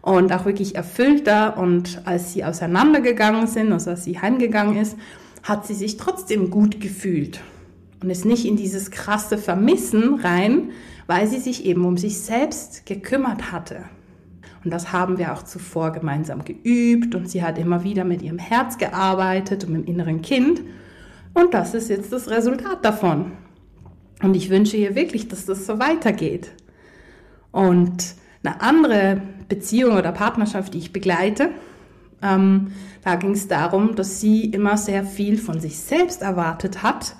und 0.00 0.32
auch 0.32 0.46
wirklich 0.46 0.74
erfüllter. 0.74 1.58
Und 1.58 2.02
als 2.06 2.32
sie 2.32 2.44
auseinandergegangen 2.44 3.46
sind, 3.46 3.72
also 3.72 3.90
als 3.90 4.04
sie 4.04 4.20
heimgegangen 4.20 4.76
ist, 4.76 4.96
hat 5.42 5.66
sie 5.66 5.74
sich 5.74 5.98
trotzdem 5.98 6.50
gut 6.50 6.80
gefühlt 6.80 7.40
und 8.02 8.10
ist 8.10 8.24
nicht 8.24 8.46
in 8.46 8.56
dieses 8.56 8.90
krasse 8.90 9.36
Vermissen 9.38 10.14
rein, 10.14 10.70
weil 11.06 11.26
sie 11.26 11.38
sich 11.38 11.64
eben 11.66 11.84
um 11.84 11.98
sich 11.98 12.18
selbst 12.20 12.86
gekümmert 12.86 13.52
hatte. 13.52 13.84
Und 14.64 14.72
das 14.72 14.92
haben 14.92 15.18
wir 15.18 15.32
auch 15.32 15.42
zuvor 15.42 15.92
gemeinsam 15.92 16.44
geübt 16.44 17.14
und 17.14 17.30
sie 17.30 17.42
hat 17.42 17.58
immer 17.58 17.84
wieder 17.84 18.04
mit 18.04 18.22
ihrem 18.22 18.38
Herz 18.38 18.78
gearbeitet 18.78 19.64
und 19.64 19.72
mit 19.72 19.86
dem 19.86 19.94
inneren 19.94 20.22
Kind. 20.22 20.62
Und 21.34 21.54
das 21.54 21.74
ist 21.74 21.88
jetzt 21.88 22.12
das 22.12 22.28
Resultat 22.28 22.84
davon. 22.84 23.32
Und 24.22 24.34
ich 24.34 24.50
wünsche 24.50 24.76
ihr 24.76 24.94
wirklich, 24.94 25.28
dass 25.28 25.46
das 25.46 25.66
so 25.66 25.78
weitergeht. 25.78 26.50
Und 27.52 28.14
eine 28.42 28.60
andere 28.60 29.22
Beziehung 29.48 29.96
oder 29.96 30.12
Partnerschaft, 30.12 30.74
die 30.74 30.78
ich 30.78 30.92
begleite, 30.92 31.50
ähm, 32.22 32.72
da 33.04 33.14
ging 33.14 33.32
es 33.32 33.48
darum, 33.48 33.94
dass 33.94 34.20
sie 34.20 34.44
immer 34.44 34.76
sehr 34.76 35.04
viel 35.04 35.38
von 35.38 35.60
sich 35.60 35.78
selbst 35.78 36.22
erwartet 36.22 36.82
hat 36.82 37.14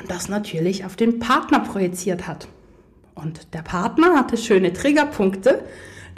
und 0.00 0.10
das 0.10 0.28
natürlich 0.28 0.84
auf 0.84 0.96
den 0.96 1.18
Partner 1.18 1.60
projiziert 1.60 2.26
hat. 2.26 2.48
Und 3.14 3.52
der 3.52 3.62
Partner 3.62 4.16
hatte 4.16 4.36
schöne 4.36 4.72
Triggerpunkte, 4.72 5.64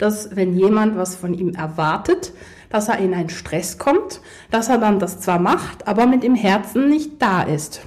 dass 0.01 0.35
wenn 0.35 0.57
jemand 0.57 0.97
was 0.97 1.15
von 1.15 1.35
ihm 1.35 1.53
erwartet, 1.53 2.33
dass 2.69 2.89
er 2.89 2.97
in 2.97 3.13
einen 3.13 3.29
Stress 3.29 3.77
kommt, 3.77 4.21
dass 4.49 4.67
er 4.67 4.79
dann 4.79 4.97
das 4.97 5.19
zwar 5.19 5.37
macht, 5.37 5.87
aber 5.87 6.07
mit 6.07 6.23
dem 6.23 6.33
Herzen 6.33 6.89
nicht 6.89 7.21
da 7.21 7.43
ist. 7.43 7.81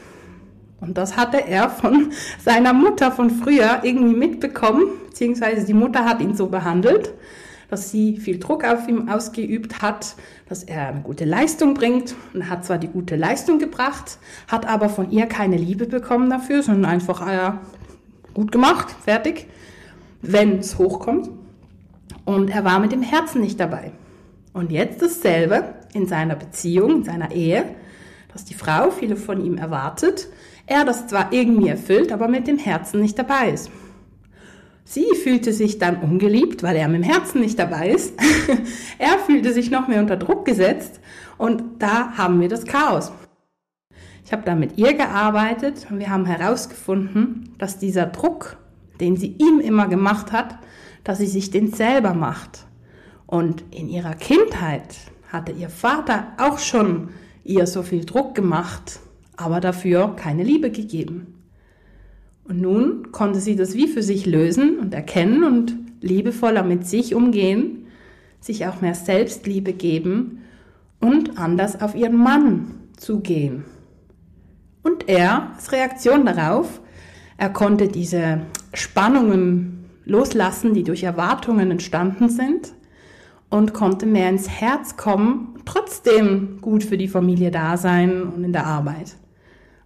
Und 0.80 0.96
das 0.96 1.16
hatte 1.16 1.44
er 1.44 1.70
von 1.70 2.12
seiner 2.44 2.72
Mutter 2.72 3.10
von 3.10 3.30
früher 3.30 3.80
irgendwie 3.82 4.14
mitbekommen, 4.14 4.84
beziehungsweise 5.08 5.66
die 5.66 5.74
Mutter 5.74 6.04
hat 6.04 6.20
ihn 6.20 6.36
so 6.36 6.46
behandelt, 6.46 7.14
dass 7.68 7.90
sie 7.90 8.18
viel 8.18 8.38
Druck 8.38 8.62
auf 8.62 8.86
ihm 8.86 9.08
ausgeübt 9.08 9.82
hat, 9.82 10.14
dass 10.48 10.62
er 10.62 10.88
eine 10.88 11.00
gute 11.00 11.24
Leistung 11.24 11.74
bringt 11.74 12.14
und 12.32 12.48
hat 12.48 12.64
zwar 12.64 12.78
die 12.78 12.88
gute 12.88 13.16
Leistung 13.16 13.58
gebracht, 13.58 14.18
hat 14.46 14.68
aber 14.68 14.88
von 14.88 15.10
ihr 15.10 15.26
keine 15.26 15.56
Liebe 15.56 15.86
bekommen 15.86 16.30
dafür, 16.30 16.62
sondern 16.62 16.92
einfach 16.92 17.26
äh, 17.26 17.52
gut 18.34 18.52
gemacht, 18.52 18.94
fertig, 19.04 19.48
wenn 20.22 20.58
es 20.58 20.78
hochkommt. 20.78 21.30
Und 22.24 22.50
er 22.50 22.64
war 22.64 22.80
mit 22.80 22.92
dem 22.92 23.02
Herzen 23.02 23.40
nicht 23.40 23.60
dabei. 23.60 23.92
Und 24.52 24.72
jetzt 24.72 25.02
dasselbe 25.02 25.74
in 25.92 26.06
seiner 26.06 26.36
Beziehung, 26.36 26.96
in 26.96 27.04
seiner 27.04 27.32
Ehe, 27.32 27.64
dass 28.32 28.44
die 28.44 28.54
Frau 28.54 28.90
viele 28.90 29.16
von 29.16 29.44
ihm 29.44 29.58
erwartet, 29.58 30.28
er 30.66 30.84
das 30.84 31.06
zwar 31.06 31.32
irgendwie 31.32 31.68
erfüllt, 31.68 32.10
aber 32.12 32.28
mit 32.28 32.46
dem 32.46 32.58
Herzen 32.58 33.00
nicht 33.00 33.18
dabei 33.18 33.50
ist. 33.50 33.70
Sie 34.84 35.06
fühlte 35.22 35.52
sich 35.52 35.78
dann 35.78 35.96
ungeliebt, 35.96 36.62
weil 36.62 36.76
er 36.76 36.88
mit 36.88 37.02
dem 37.02 37.10
Herzen 37.10 37.40
nicht 37.40 37.58
dabei 37.58 37.90
ist. 37.90 38.14
er 38.98 39.18
fühlte 39.18 39.52
sich 39.52 39.70
noch 39.70 39.88
mehr 39.88 40.00
unter 40.00 40.16
Druck 40.16 40.44
gesetzt 40.44 41.00
und 41.38 41.62
da 41.78 42.16
haben 42.16 42.40
wir 42.40 42.48
das 42.48 42.64
Chaos. 42.64 43.12
Ich 44.24 44.32
habe 44.32 44.42
da 44.44 44.54
mit 44.54 44.78
ihr 44.78 44.94
gearbeitet 44.94 45.86
und 45.90 45.98
wir 45.98 46.10
haben 46.10 46.26
herausgefunden, 46.26 47.54
dass 47.58 47.78
dieser 47.78 48.06
Druck, 48.06 48.56
den 49.00 49.16
sie 49.16 49.36
ihm 49.38 49.60
immer 49.60 49.88
gemacht 49.88 50.32
hat, 50.32 50.58
dass 51.04 51.18
sie 51.18 51.26
sich 51.26 51.50
den 51.50 51.72
selber 51.72 52.14
macht. 52.14 52.66
Und 53.26 53.64
in 53.70 53.88
ihrer 53.88 54.14
Kindheit 54.14 54.96
hatte 55.28 55.52
ihr 55.52 55.68
Vater 55.68 56.28
auch 56.38 56.58
schon 56.58 57.10
ihr 57.44 57.66
so 57.66 57.82
viel 57.82 58.04
Druck 58.04 58.34
gemacht, 58.34 59.00
aber 59.36 59.60
dafür 59.60 60.16
keine 60.16 60.42
Liebe 60.42 60.70
gegeben. 60.70 61.34
Und 62.44 62.60
nun 62.60 63.12
konnte 63.12 63.40
sie 63.40 63.56
das 63.56 63.74
wie 63.74 63.88
für 63.88 64.02
sich 64.02 64.26
lösen 64.26 64.78
und 64.78 64.92
erkennen 64.94 65.44
und 65.44 65.74
liebevoller 66.00 66.62
mit 66.62 66.86
sich 66.86 67.14
umgehen, 67.14 67.86
sich 68.40 68.66
auch 68.66 68.80
mehr 68.80 68.94
Selbstliebe 68.94 69.72
geben 69.72 70.42
und 71.00 71.38
anders 71.38 71.80
auf 71.80 71.94
ihren 71.94 72.16
Mann 72.16 72.70
zugehen. 72.96 73.64
Und 74.82 75.08
er, 75.08 75.52
als 75.54 75.72
Reaktion 75.72 76.26
darauf, 76.26 76.80
er 77.38 77.48
konnte 77.48 77.88
diese 77.88 78.42
Spannungen 78.74 79.83
loslassen, 80.04 80.74
die 80.74 80.84
durch 80.84 81.02
Erwartungen 81.02 81.70
entstanden 81.70 82.28
sind 82.28 82.72
und 83.50 83.72
konnte 83.72 84.06
mehr 84.06 84.28
ins 84.28 84.48
Herz 84.48 84.96
kommen, 84.96 85.60
trotzdem 85.64 86.60
gut 86.60 86.84
für 86.84 86.98
die 86.98 87.08
Familie 87.08 87.50
da 87.50 87.76
sein 87.76 88.22
und 88.22 88.44
in 88.44 88.52
der 88.52 88.66
Arbeit. 88.66 89.16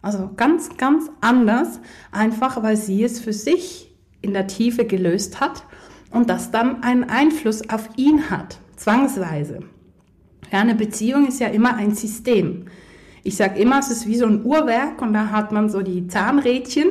Also 0.01 0.31
ganz, 0.37 0.77
ganz 0.77 1.11
anders, 1.21 1.81
einfach 2.13 2.63
weil 2.63 2.77
sie 2.77 3.03
es 3.05 3.21
für 3.21 3.33
sich 3.33 3.95
in 4.23 4.33
der 4.33 4.47
Tiefe 4.47 4.85
gelöst 4.85 5.41
hat 5.41 5.65
und 6.11 6.31
das 6.31 6.51
dann 6.51 6.83
einen 6.83 7.05
Einfluss 7.05 7.69
auf 7.69 7.89
ihn 7.97 8.31
hat, 8.31 8.59
zwangsweise. 8.77 9.61
Ja, 10.51 10.61
eine 10.61 10.75
Beziehung 10.75 11.27
ist 11.27 11.41
ja 11.41 11.49
immer 11.49 11.75
ein 11.75 11.95
System. 11.95 12.67
Ich 13.23 13.37
sage 13.37 13.61
immer, 13.61 13.81
es 13.81 13.91
ist 13.91 14.07
wie 14.07 14.17
so 14.17 14.25
ein 14.25 14.45
Uhrwerk 14.45 15.03
und 15.03 15.13
da 15.13 15.31
hat 15.31 15.53
man 15.53 15.69
so 15.69 15.83
die 15.83 16.09
Zahnrädchen 16.09 16.89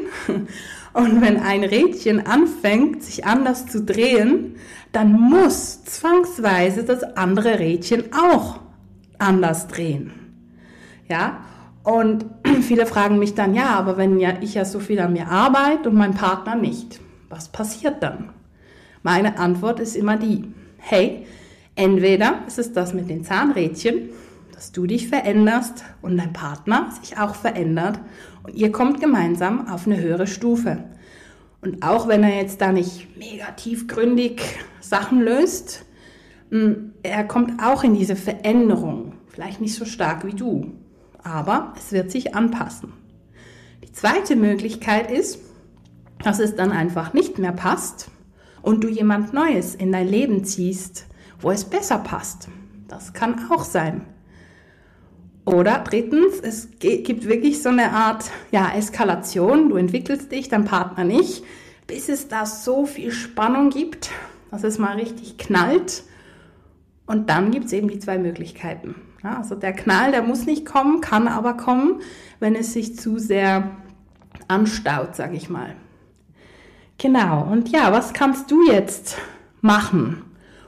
und 0.98 1.22
wenn 1.22 1.38
ein 1.40 1.64
Rädchen 1.64 2.26
anfängt, 2.26 3.04
sich 3.04 3.24
anders 3.24 3.68
zu 3.68 3.84
drehen, 3.84 4.56
dann 4.92 5.12
muss 5.12 5.84
zwangsweise 5.84 6.84
das 6.84 7.04
andere 7.04 7.60
Rädchen 7.60 8.06
auch 8.14 8.62
anders 9.20 9.68
drehen. 9.68 10.12
Ja, 11.08 11.42
und 11.84 12.26
viele 12.62 12.88
fragen 12.88 13.20
mich 13.20 13.36
dann, 13.36 13.54
ja, 13.54 13.76
aber 13.76 13.98
wenn 13.98 14.20
ja 14.20 14.34
ich 14.42 14.56
ja 14.56 14.66
so 14.66 14.80
viel 14.80 15.00
an 15.00 15.14
mir 15.14 15.28
arbeite 15.28 15.90
und 15.90 15.96
mein 15.96 16.16
Partner 16.16 16.56
nicht, 16.56 17.00
was 17.30 17.50
passiert 17.50 18.02
dann? 18.02 18.30
Meine 19.04 19.38
Antwort 19.38 19.80
ist 19.80 19.96
immer 19.96 20.18
die, 20.18 20.52
hey, 20.78 21.28
entweder 21.76 22.40
ist 22.48 22.58
es 22.58 22.74
das 22.74 22.96
mit 22.96 23.08
den 23.08 23.24
Zahnrädchen, 23.24 24.10
dass 24.58 24.72
du 24.72 24.88
dich 24.88 25.08
veränderst 25.08 25.86
und 26.02 26.18
dein 26.18 26.34
Partner 26.34 26.90
sich 27.00 27.20
auch 27.20 27.36
verändert 27.36 28.00
und 28.42 28.56
ihr 28.56 28.72
kommt 28.72 29.00
gemeinsam 29.00 29.68
auf 29.68 29.86
eine 29.86 30.00
höhere 30.00 30.26
Stufe. 30.26 30.84
Und 31.62 31.84
auch 31.84 32.08
wenn 32.08 32.24
er 32.24 32.42
jetzt 32.42 32.60
da 32.60 32.72
nicht 32.72 33.16
mega 33.20 33.52
tiefgründig 33.52 34.42
Sachen 34.82 35.22
löst, 35.22 35.86
hm, 36.50 36.94
er 37.04 37.24
kommt 37.26 37.62
auch 37.64 37.84
in 37.84 37.94
diese 37.94 38.16
Veränderung. 38.16 39.14
Vielleicht 39.28 39.62
nicht 39.62 39.76
so 39.76 39.86
stark 39.86 40.26
wie 40.26 40.34
du, 40.34 40.72
aber 41.22 41.74
es 41.78 41.92
wird 41.92 42.10
sich 42.10 42.34
anpassen. 42.34 42.94
Die 43.84 43.92
zweite 43.92 44.36
Möglichkeit 44.36 45.12
ist, 45.12 45.38
dass 46.24 46.40
es 46.40 46.56
dann 46.56 46.72
einfach 46.72 47.14
nicht 47.14 47.38
mehr 47.38 47.52
passt 47.52 48.10
und 48.64 48.84
du 48.84 48.88
jemand 48.88 49.34
Neues 49.34 49.76
in 49.76 49.92
dein 49.92 50.08
Leben 50.08 50.46
ziehst, 50.46 51.06
wo 51.40 51.52
es 51.52 51.64
besser 51.64 52.00
passt. 52.00 52.50
Das 52.88 53.14
kann 53.14 53.52
auch 53.52 53.64
sein. 53.64 54.17
Oder 55.48 55.80
drittens, 55.80 56.42
es 56.42 56.68
gibt 56.78 57.26
wirklich 57.26 57.64
so 57.64 57.70
eine 57.70 57.94
Art 57.94 58.32
ja, 58.52 58.70
Eskalation. 58.76 59.70
Du 59.70 59.78
entwickelst 59.78 60.30
dich, 60.30 60.50
dein 60.50 60.66
Partner 60.66 61.06
nicht, 61.06 61.46
bis 61.88 62.10
es 62.10 62.28
da 62.28 62.46
so 62.46 62.86
viel 62.86 63.14
Spannung 63.14 63.70
gibt, 63.70 64.10
dass 64.52 64.66
es 64.66 64.78
mal 64.78 64.98
richtig 64.98 65.38
knallt. 65.38 66.04
Und 67.06 67.30
dann 67.30 67.52
gibt 67.52 67.68
es 67.68 67.72
eben 67.72 67.88
die 67.88 68.00
zwei 68.00 68.18
Möglichkeiten. 68.18 68.96
Ja, 69.24 69.38
also 69.38 69.56
der 69.56 69.72
Knall, 69.72 70.12
der 70.12 70.22
muss 70.22 70.46
nicht 70.46 70.66
kommen, 70.66 71.00
kann 71.00 71.30
aber 71.30 71.54
kommen, 71.54 72.02
wenn 72.42 72.54
es 72.54 72.74
sich 72.74 72.98
zu 72.98 73.18
sehr 73.18 73.72
anstaut, 74.50 75.16
sage 75.16 75.38
ich 75.38 75.50
mal. 75.50 75.76
Genau, 76.98 77.48
und 77.50 77.70
ja, 77.70 77.94
was 77.94 78.12
kannst 78.12 78.52
du 78.52 78.68
jetzt 78.70 79.18
machen, 79.62 80.24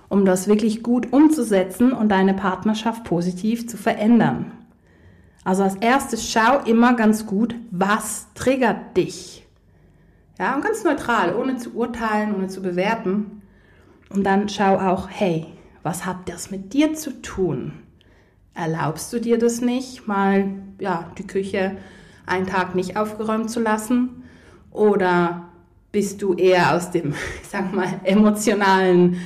um 0.07 0.23
das 0.23 0.47
wirklich 0.47 0.83
gut 0.83 1.11
umzusetzen 1.11 1.91
und 1.91 2.07
deine 2.07 2.33
Partnerschaft 2.33 3.03
positiv 3.03 3.67
zu 3.67 3.75
verändern? 3.75 4.53
Also 5.49 5.63
als 5.63 5.77
erstes 5.77 6.31
schau 6.31 6.59
immer 6.59 6.93
ganz 6.93 7.25
gut, 7.25 7.55
was 7.71 8.27
triggert 8.35 8.95
dich. 8.95 9.47
Ja, 10.37 10.53
und 10.53 10.63
ganz 10.63 10.83
neutral, 10.83 11.33
ohne 11.33 11.57
zu 11.57 11.73
urteilen, 11.73 12.35
ohne 12.35 12.49
zu 12.49 12.61
bewerten. 12.61 13.41
Und 14.11 14.25
dann 14.25 14.47
schau 14.47 14.77
auch, 14.77 15.09
hey, 15.09 15.47
was 15.81 16.05
hat 16.05 16.29
das 16.29 16.51
mit 16.51 16.73
dir 16.73 16.93
zu 16.93 17.19
tun? 17.23 17.73
Erlaubst 18.53 19.11
du 19.11 19.19
dir 19.19 19.39
das 19.39 19.59
nicht, 19.59 20.07
mal 20.07 20.51
ja, 20.79 21.09
die 21.17 21.25
Küche 21.25 21.77
einen 22.27 22.45
Tag 22.45 22.75
nicht 22.75 22.95
aufgeräumt 22.95 23.49
zu 23.49 23.59
lassen? 23.59 24.25
Oder 24.69 25.49
bist 25.91 26.21
du 26.21 26.35
eher 26.35 26.75
aus 26.75 26.91
dem, 26.91 27.15
ich 27.41 27.49
sag 27.49 27.73
mal, 27.73 27.99
emotionalen 28.03 29.17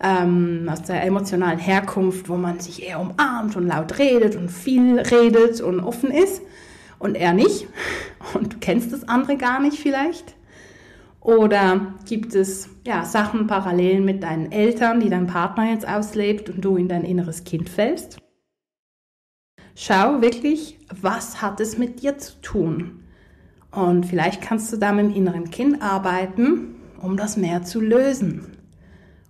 ähm, 0.00 0.68
aus 0.70 0.82
der 0.82 1.04
emotionalen 1.04 1.58
Herkunft, 1.58 2.28
wo 2.28 2.36
man 2.36 2.60
sich 2.60 2.86
eher 2.86 3.00
umarmt 3.00 3.56
und 3.56 3.66
laut 3.66 3.98
redet 3.98 4.36
und 4.36 4.50
viel 4.50 5.00
redet 5.00 5.60
und 5.60 5.80
offen 5.80 6.10
ist 6.10 6.42
und 6.98 7.16
er 7.16 7.32
nicht 7.32 7.66
und 8.34 8.54
du 8.54 8.56
kennst 8.58 8.92
das 8.92 9.08
andere 9.08 9.36
gar 9.36 9.60
nicht 9.60 9.78
vielleicht. 9.78 10.34
Oder 11.20 11.94
gibt 12.06 12.34
es 12.34 12.70
ja, 12.86 13.04
Sachen 13.04 13.48
parallel 13.48 14.00
mit 14.00 14.22
deinen 14.22 14.52
Eltern, 14.52 15.00
die 15.00 15.10
dein 15.10 15.26
Partner 15.26 15.70
jetzt 15.70 15.86
auslebt 15.86 16.48
und 16.48 16.64
du 16.64 16.76
in 16.76 16.88
dein 16.88 17.04
inneres 17.04 17.44
Kind 17.44 17.68
fällst? 17.68 18.18
Schau 19.74 20.22
wirklich, 20.22 20.78
was 21.00 21.42
hat 21.42 21.60
es 21.60 21.76
mit 21.76 22.02
dir 22.02 22.18
zu 22.18 22.40
tun? 22.40 23.04
Und 23.70 24.06
vielleicht 24.06 24.40
kannst 24.42 24.72
du 24.72 24.76
da 24.76 24.92
mit 24.92 25.06
dem 25.06 25.14
inneren 25.14 25.50
Kind 25.50 25.82
arbeiten, 25.82 26.76
um 27.00 27.16
das 27.16 27.36
mehr 27.36 27.62
zu 27.62 27.80
lösen. 27.80 28.57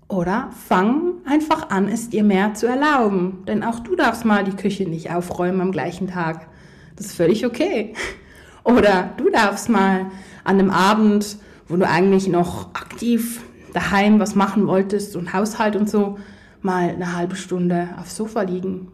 Oder 0.08 0.48
fang 0.66 1.16
einfach 1.26 1.68
an, 1.68 1.88
es 1.88 2.08
dir 2.08 2.24
mehr 2.24 2.54
zu 2.54 2.66
erlauben. 2.66 3.44
Denn 3.46 3.62
auch 3.62 3.80
du 3.80 3.94
darfst 3.94 4.24
mal 4.24 4.42
die 4.42 4.56
Küche 4.56 4.88
nicht 4.88 5.10
aufräumen 5.10 5.60
am 5.60 5.72
gleichen 5.72 6.08
Tag. 6.08 6.48
Das 6.96 7.06
ist 7.06 7.16
völlig 7.16 7.44
okay. 7.44 7.94
Oder 8.64 9.10
du 9.18 9.30
darfst 9.30 9.68
mal 9.68 10.06
an 10.44 10.58
einem 10.58 10.70
Abend, 10.70 11.36
wo 11.68 11.76
du 11.76 11.86
eigentlich 11.86 12.28
noch 12.28 12.74
aktiv 12.74 13.42
daheim 13.74 14.18
was 14.18 14.34
machen 14.34 14.66
wolltest 14.66 15.14
und 15.14 15.34
Haushalt 15.34 15.76
und 15.76 15.90
so, 15.90 16.18
mal 16.62 16.88
eine 16.88 17.14
halbe 17.14 17.36
Stunde 17.36 17.90
aufs 18.00 18.16
Sofa 18.16 18.42
liegen. 18.42 18.88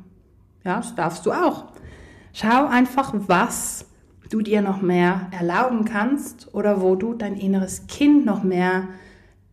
Ja, 0.64 0.76
das 0.76 0.94
darfst 0.96 1.26
du 1.26 1.32
auch. 1.32 1.66
Schau 2.32 2.66
einfach, 2.66 3.14
was 3.14 3.86
du 4.30 4.40
dir 4.40 4.62
noch 4.62 4.82
mehr 4.82 5.28
erlauben 5.30 5.84
kannst 5.84 6.52
oder 6.52 6.80
wo 6.80 6.96
du 6.96 7.14
dein 7.14 7.36
inneres 7.36 7.86
Kind 7.86 8.26
noch 8.26 8.42
mehr 8.42 8.88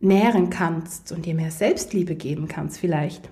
nähren 0.02 0.50
kannst 0.50 1.12
und 1.12 1.26
dir 1.26 1.34
mehr 1.34 1.50
Selbstliebe 1.50 2.14
geben 2.14 2.48
kannst 2.48 2.78
vielleicht. 2.78 3.30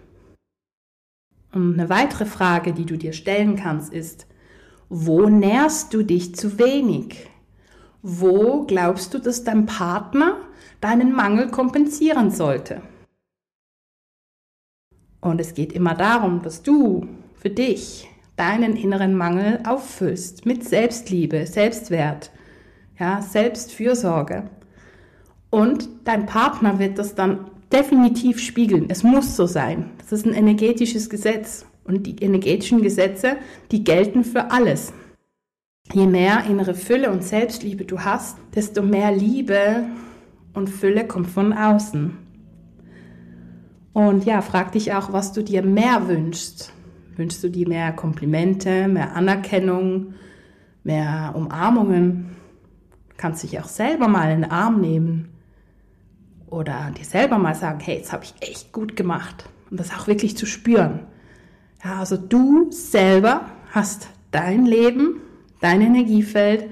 Und 1.53 1.75
eine 1.75 1.89
weitere 1.89 2.27
Frage, 2.27 2.73
die 2.73 2.87
du 2.87 2.97
dir 2.97 3.13
stellen 3.13 3.57
kannst, 3.57 3.93
ist, 3.93 4.27
wo 4.89 5.29
nährst 5.29 5.93
du 5.95 6.03
dich 6.03 6.35
zu 6.35 6.59
wenig? 6.59 7.29
Wo 8.03 8.65
glaubst 8.67 9.15
du, 9.15 9.19
dass 9.19 9.45
dein 9.45 9.67
Partner 9.67 10.37
deinen 10.81 11.13
Mangel 11.13 11.51
kompensieren 11.51 12.31
sollte? 12.31 12.83
Und 15.21 15.41
es 15.41 15.55
geht 15.55 15.73
immer 15.73 15.95
darum, 15.95 16.43
dass 16.43 16.63
du 16.63 17.07
für 17.35 17.51
dich 17.51 18.09
deinen 18.37 18.77
inneren 18.77 19.15
Mangel 19.15 19.61
auffüllst 19.67 20.47
mit 20.47 20.67
Selbstliebe, 20.67 21.47
Selbstwert, 21.47 22.31
ja, 22.99 23.21
Selbstfürsorge. 23.21 24.49
Und 25.51 25.89
dein 26.05 26.27
Partner 26.27 26.79
wird 26.79 26.99
das 26.99 27.15
dann 27.15 27.51
definitiv 27.73 28.39
spiegeln. 28.39 28.87
Es 28.89 29.03
muss 29.03 29.37
so 29.37 29.47
sein. 29.47 29.91
Das 29.99 30.13
ist 30.13 30.27
ein 30.27 30.35
energetisches 30.35 31.11
Gesetz. 31.11 31.67
Und 31.85 32.07
die 32.07 32.17
energetischen 32.23 32.83
Gesetze, 32.83 33.37
die 33.73 33.83
gelten 33.83 34.23
für 34.23 34.53
alles. 34.53 34.93
Je 35.93 36.07
mehr 36.07 36.45
innere 36.49 36.75
Fülle 36.75 37.11
und 37.11 37.25
Selbstliebe 37.25 37.85
du 37.85 38.01
hast, 38.01 38.39
desto 38.55 38.83
mehr 38.83 39.11
Liebe 39.11 39.87
und 40.55 40.69
Fülle 40.69 41.07
kommt 41.07 41.29
von 41.29 41.53
außen. 41.53 42.17
Und 43.93 44.25
ja, 44.25 44.41
frag 44.41 44.71
dich 44.73 44.93
auch, 44.93 45.13
was 45.13 45.33
du 45.33 45.43
dir 45.43 45.63
mehr 45.63 46.07
wünschst. 46.07 46.73
Wünschst 47.17 47.43
du 47.43 47.49
dir 47.49 47.69
mehr 47.69 47.93
Komplimente, 47.93 48.87
mehr 48.87 49.17
Anerkennung, 49.17 50.15
mehr 50.85 51.33
Umarmungen? 51.35 52.37
Kannst 53.17 53.43
dich 53.43 53.59
auch 53.59 53.67
selber 53.67 54.07
mal 54.07 54.31
in 54.31 54.43
den 54.43 54.51
Arm 54.51 54.81
nehmen 54.81 55.39
oder 56.51 56.91
dir 56.97 57.05
selber 57.05 57.39
mal 57.39 57.55
sagen, 57.55 57.81
hey, 57.81 57.97
jetzt 57.97 58.13
habe 58.13 58.25
ich 58.25 58.35
echt 58.41 58.73
gut 58.73 58.97
gemacht 58.97 59.49
und 59.71 59.79
das 59.81 59.93
auch 59.93 60.07
wirklich 60.07 60.37
zu 60.37 60.47
spüren. 60.47 61.01
Ja, 61.85 62.01
also 62.01 62.17
du 62.17 62.71
selber 62.71 63.47
hast 63.71 64.09
dein 64.31 64.67
Leben, 64.67 65.21
dein 65.61 65.81
Energiefeld 65.81 66.67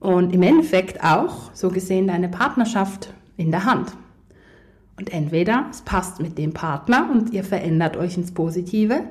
und 0.00 0.34
im 0.34 0.42
Endeffekt 0.42 1.02
auch, 1.02 1.50
so 1.54 1.70
gesehen, 1.70 2.08
deine 2.08 2.28
Partnerschaft 2.28 3.12
in 3.36 3.50
der 3.50 3.64
Hand. 3.64 3.96
Und 4.98 5.12
entweder 5.12 5.66
es 5.70 5.82
passt 5.82 6.20
mit 6.20 6.38
dem 6.38 6.52
Partner 6.52 7.08
und 7.10 7.32
ihr 7.32 7.44
verändert 7.44 7.96
euch 7.96 8.16
ins 8.16 8.32
Positive 8.32 9.04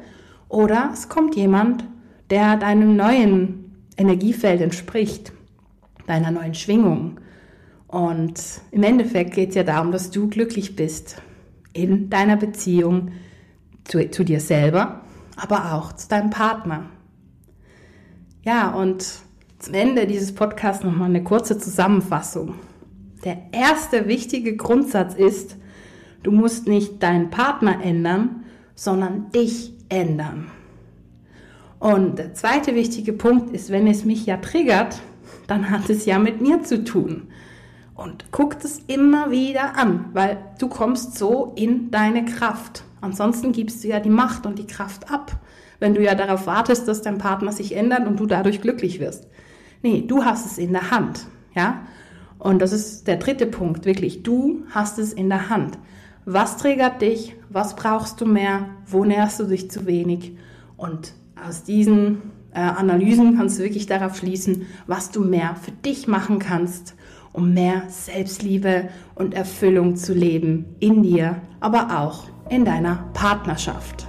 oder 0.49 0.89
es 0.93 1.10
kommt 1.10 1.36
jemand, 1.36 1.86
der 2.29 2.58
deinem 2.58 2.95
neuen 2.95 3.75
Energiefeld 3.97 4.62
entspricht, 4.62 5.31
deiner 6.08 6.31
neuen 6.31 6.55
Schwingung 6.55 7.19
und 7.95 8.41
im 8.71 8.84
Endeffekt 8.84 9.36
geht 9.36 9.49
es 9.49 9.55
ja 9.55 9.63
darum, 9.63 9.93
dass 9.93 10.12
du 10.12 10.27
glücklich 10.27 10.75
bist 10.75 11.21
in 11.71 12.10
deiner 12.10 12.36
Beziehung 12.36 13.13
zu, 13.86 14.12
zu 14.12 14.25
dir 14.25 14.41
selber, 14.41 14.99
aber 15.38 15.71
auch 15.73 15.93
zu 15.93 16.10
deinem 16.10 16.29
Partner. 16.29 16.89
Ja, 18.43 18.71
und 18.71 19.05
zum 19.60 19.73
Ende 19.73 20.08
dieses 20.08 20.36
Podcasts 20.36 20.84
nochmal 20.84 21.08
eine 21.08 21.23
kurze 21.23 21.58
Zusammenfassung. 21.58 22.55
Der 23.23 23.38
erste 23.53 24.10
wichtige 24.10 24.58
Grundsatz 24.58 25.13
ist, 25.13 25.55
du 26.21 26.31
musst 26.31 26.67
nicht 26.67 27.01
deinen 27.01 27.29
Partner 27.29 27.81
ändern, 27.81 28.43
sondern 28.75 29.31
dich 29.31 29.71
ändern. 29.88 30.51
Und 31.79 32.19
der 32.19 32.34
zweite 32.34 32.75
wichtige 32.75 33.13
Punkt 33.13 33.55
ist, 33.55 33.69
wenn 33.69 33.88
es 33.88 34.03
mich 34.03 34.25
ja 34.25 34.36
triggert, 34.36 34.99
dann 35.47 35.69
hat 35.69 35.89
es 35.89 36.05
ja 36.05 36.19
mit 36.19 36.41
mir 36.41 36.62
zu 36.62 36.84
tun. 36.84 37.29
Und 37.95 38.25
guck 38.31 38.60
das 38.60 38.79
immer 38.88 39.31
wieder 39.31 39.77
an, 39.77 40.10
weil 40.12 40.38
du 40.60 40.67
kommst 40.67 41.17
so 41.17 41.53
in 41.55 41.91
deine 41.91 42.25
Kraft. 42.25 42.84
Ansonsten 42.99 43.53
gibst 43.53 43.84
du 43.84 43.88
ja 43.88 44.01
die 44.01 44.10
Macht 44.10 44.45
und 44.45 44.60
die 44.60 44.67
Kraft 44.67 45.10
ab, 45.10 45.39
wenn 45.79 45.93
du 45.93 46.03
ja 46.03 46.13
darauf 46.13 46.45
wartest, 46.45 46.89
dass 46.89 47.01
dein 47.01 47.17
Partner 47.17 47.53
sich 47.53 47.75
ändert 47.75 48.05
und 48.05 48.19
du 48.19 48.25
dadurch 48.25 48.62
glücklich 48.62 48.99
wirst. 48.99 49.27
Nee, 49.81 50.03
du 50.05 50.25
hast 50.25 50.45
es 50.45 50.58
in 50.58 50.73
der 50.73 50.91
Hand, 50.91 51.25
ja? 51.55 51.84
Und 52.38 52.62
das 52.62 52.73
ist 52.73 53.08
der 53.08 53.15
dritte 53.15 53.45
Punkt, 53.45 53.86
wirklich. 53.86 54.23
Du 54.23 54.63
hast 54.71 54.99
es 54.99 55.13
in 55.13 55.29
der 55.29 55.49
Hand. 55.49 55.77
Was 56.25 56.58
triggert 56.58 57.01
dich? 57.01 57.36
Was 57.49 57.75
brauchst 57.75 58.19
du 58.19 58.25
mehr? 58.25 58.67
Wo 58.86 59.05
nährst 59.05 59.39
du 59.39 59.45
dich 59.45 59.71
zu 59.71 59.86
wenig? 59.86 60.36
Und 60.75 61.13
aus 61.41 61.63
diesen 61.63 62.34
äh, 62.53 62.60
Analysen 62.60 63.38
kannst 63.38 63.58
du 63.58 63.63
wirklich 63.63 63.86
darauf 63.86 64.17
schließen, 64.17 64.65
was 64.86 65.12
du 65.12 65.21
mehr 65.21 65.55
für 65.55 65.71
dich 65.71 66.08
machen 66.08 66.39
kannst 66.39 66.95
um 67.35 67.53
mehr 67.53 67.83
Selbstliebe 67.89 68.89
und 69.15 69.33
Erfüllung 69.33 69.95
zu 69.95 70.13
leben 70.13 70.75
in 70.79 71.03
dir, 71.03 71.41
aber 71.59 71.99
auch 72.01 72.23
in 72.49 72.65
deiner 72.65 73.09
Partnerschaft. 73.13 74.07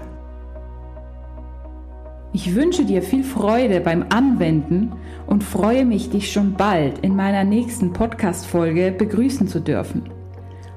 Ich 2.33 2.55
wünsche 2.55 2.85
dir 2.85 3.03
viel 3.03 3.25
Freude 3.25 3.81
beim 3.81 4.05
Anwenden 4.11 4.93
und 5.27 5.43
freue 5.43 5.85
mich, 5.85 6.11
dich 6.11 6.31
schon 6.31 6.53
bald 6.55 6.99
in 6.99 7.17
meiner 7.17 7.45
nächsten 7.45 7.93
Podcast-Folge 7.93 8.93
begrüßen 8.93 9.49
zu 9.49 9.61
dürfen. 9.61 10.03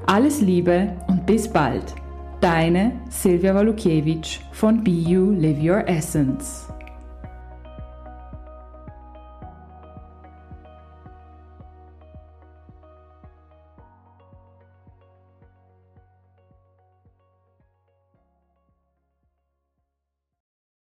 Alles 0.05 0.41
Liebe 0.41 0.93
und 1.07 1.25
bis 1.25 1.47
bald. 1.47 1.93
Deine 2.39 2.93
Silvia 3.09 3.53
Walukiewicz 3.53 4.39
von 4.53 4.83
Be 4.83 4.91
You 4.91 5.31
Live 5.31 5.61
Your 5.61 5.87
Essence. 5.87 6.69